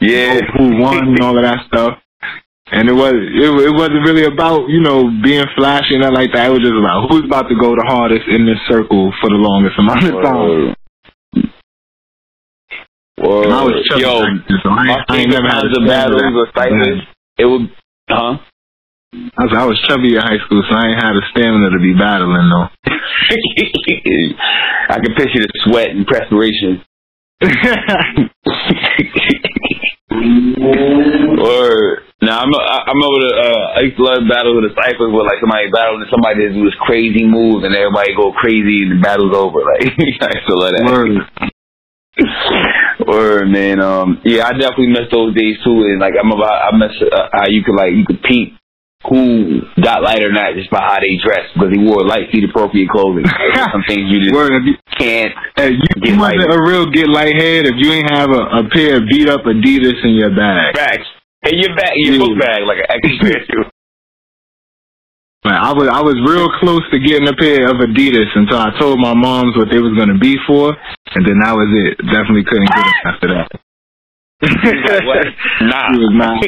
[0.00, 0.40] Yeah.
[0.56, 1.98] who won and all of that stuff.
[2.72, 6.32] And it was it, it wasn't really about you know being flashy and nothing like
[6.32, 6.48] that.
[6.48, 9.36] It was just about who's about to go the hardest in this circle for the
[9.36, 10.74] longest amount of time.
[13.20, 13.44] Word.
[13.44, 14.24] And I was Yo,
[14.64, 16.24] so I, my ain't- I ain't never had a or
[17.38, 17.70] it would,
[18.08, 18.38] huh?
[19.16, 21.80] I was, I was chubby in high school, so I ain't had the stamina to
[21.80, 22.68] be battling though.
[24.92, 26.84] I can picture the sweat and perspiration.
[31.40, 34.74] or now I'm I, I remember the uh, I used to love battles with the
[34.76, 38.32] ciphers where like somebody battling and somebody just do this crazy move and everybody go
[38.36, 39.64] crazy and the battle's over.
[39.68, 40.84] Like I used to love that.
[40.84, 41.24] Word.
[43.06, 43.80] Word, man.
[43.80, 45.84] Um, yeah, I definitely miss those days too.
[45.88, 48.56] And like I remember, I, I miss uh, how you could like you could peep
[49.04, 52.48] who got light or not just by how they dressed because he wore light feet
[52.48, 53.24] appropriate clothing.
[53.72, 54.64] Some things you just Word.
[54.64, 55.32] You, can't.
[55.54, 56.58] Hey, you, Get you wasn't light.
[56.58, 59.42] a real get light head if you ain't have a, a pair of beat up
[59.44, 60.74] Adidas in your bag.
[60.74, 61.06] Facts.
[61.44, 63.70] Hey, your bag, your book bag, like an extra.
[65.44, 68.72] Like, I was I was real close to getting a pair of Adidas until I
[68.80, 70.74] told my moms what they was gonna be for,
[71.14, 71.98] and then that was it.
[72.10, 73.48] Definitely couldn't get them after that.
[75.60, 76.40] Nah.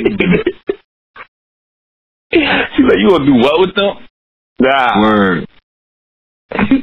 [2.38, 2.46] She.
[2.76, 3.96] She's like, you gonna do what with them?
[4.60, 5.00] Nah.
[5.02, 5.46] Word.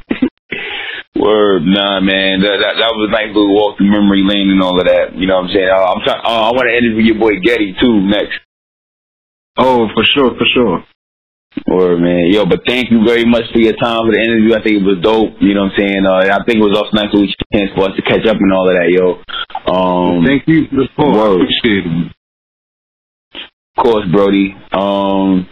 [1.15, 2.43] Word, nah, man.
[2.43, 5.15] That, that that was a nice little walk through memory lane and all of that.
[5.15, 5.71] You know what I'm saying?
[5.71, 6.19] Uh, I'm trying.
[6.19, 8.35] Uh, I want to interview your boy Getty too next.
[9.57, 10.83] Oh, for sure, for sure.
[11.67, 12.27] Word, man.
[12.27, 14.53] Yo, but thank you very much for your time for the interview.
[14.53, 15.39] I think it was dope.
[15.39, 16.03] You know what I'm saying?
[16.03, 17.23] Uh, I think it was also nice to
[17.55, 19.23] chance for us to catch up and all of that, yo.
[19.71, 21.15] Um, Thank you for the support.
[21.15, 21.41] I Word.
[21.47, 22.14] appreciate it.
[23.77, 24.55] Of course, Brody.
[24.71, 25.47] Um,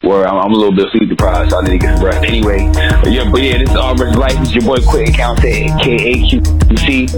[0.00, 2.24] where I'm, I'm a little bit sleep deprived, so I need to get some rest.
[2.24, 4.36] Anyway, but yeah, but yeah, this is Auburn Life.
[4.40, 7.08] It's your boy Quentin Count K-A-Q-C.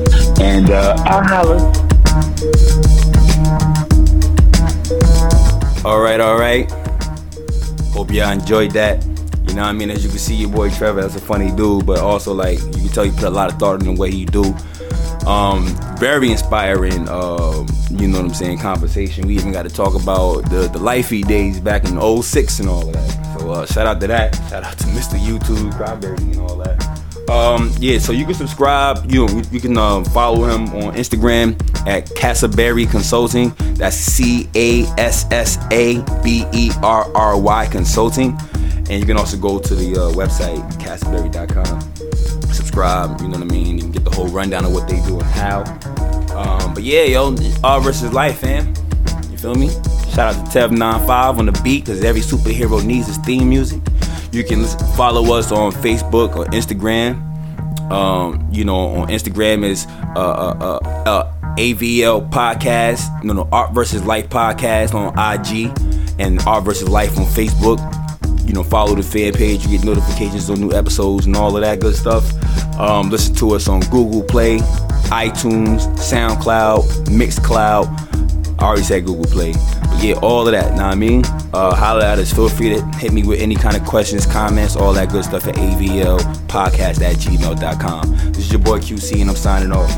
[0.43, 1.59] And, uh, I'll holler.
[5.85, 6.69] All right, all right.
[7.93, 9.05] Hope y'all enjoyed that.
[9.47, 9.91] You know what I mean?
[9.91, 12.73] As you can see, your boy Trevor, that's a funny dude, but also like you
[12.73, 14.43] can tell he put a lot of thought in the way he do.
[15.27, 15.67] Um,
[15.99, 17.09] very inspiring.
[17.09, 18.59] Um, you know what I'm saying?
[18.59, 19.27] Conversation.
[19.27, 22.89] We even got to talk about the the lifey days back in 06 and all
[22.89, 23.39] of that.
[23.39, 24.35] So uh, shout out to that.
[24.51, 25.19] Shout out to Mr.
[25.19, 26.83] YouTube, Cryberry, and all that.
[27.31, 29.11] Um, yeah, so you can subscribe.
[29.11, 31.55] You you can um, follow him on Instagram
[31.87, 33.55] at Cassaberry Consulting.
[33.75, 38.37] That's C A S S A B E R R Y Consulting.
[38.91, 41.92] And you can also go to the uh, website cassaberry.com.
[42.73, 43.21] Subscribe.
[43.21, 43.77] You know what I mean.
[43.77, 45.61] You can get the whole rundown of what they do and how.
[46.35, 48.73] Um, but yeah, yo, Art versus life, fam.
[49.31, 49.69] You feel me?
[50.15, 53.83] Shout out to Tev95 on the beat because every superhero needs his theme music.
[54.33, 54.65] You can
[54.97, 57.21] follow us on Facebook or Instagram.
[57.93, 63.75] Um, you know, on Instagram is uh, uh, uh, uh, AVL Podcast, no, no, Art
[63.75, 65.71] versus Life Podcast on IG,
[66.19, 67.79] and Art versus Life on Facebook.
[68.47, 69.65] You know, follow the fan page.
[69.67, 72.25] You get notifications on new episodes and all of that good stuff.
[72.83, 74.59] Um, listen to us on Google Play,
[75.09, 77.87] iTunes, SoundCloud, Mixcloud.
[78.61, 79.53] I already said Google Play.
[79.53, 81.25] But yeah, all of that, know what I mean?
[81.55, 82.33] Uh, holler at us.
[82.33, 85.47] Feel free to hit me with any kind of questions, comments, all that good stuff
[85.47, 86.19] at AVL
[86.49, 88.17] podcast at gmail.com.
[88.33, 89.93] This is your boy QC and I'm signing off.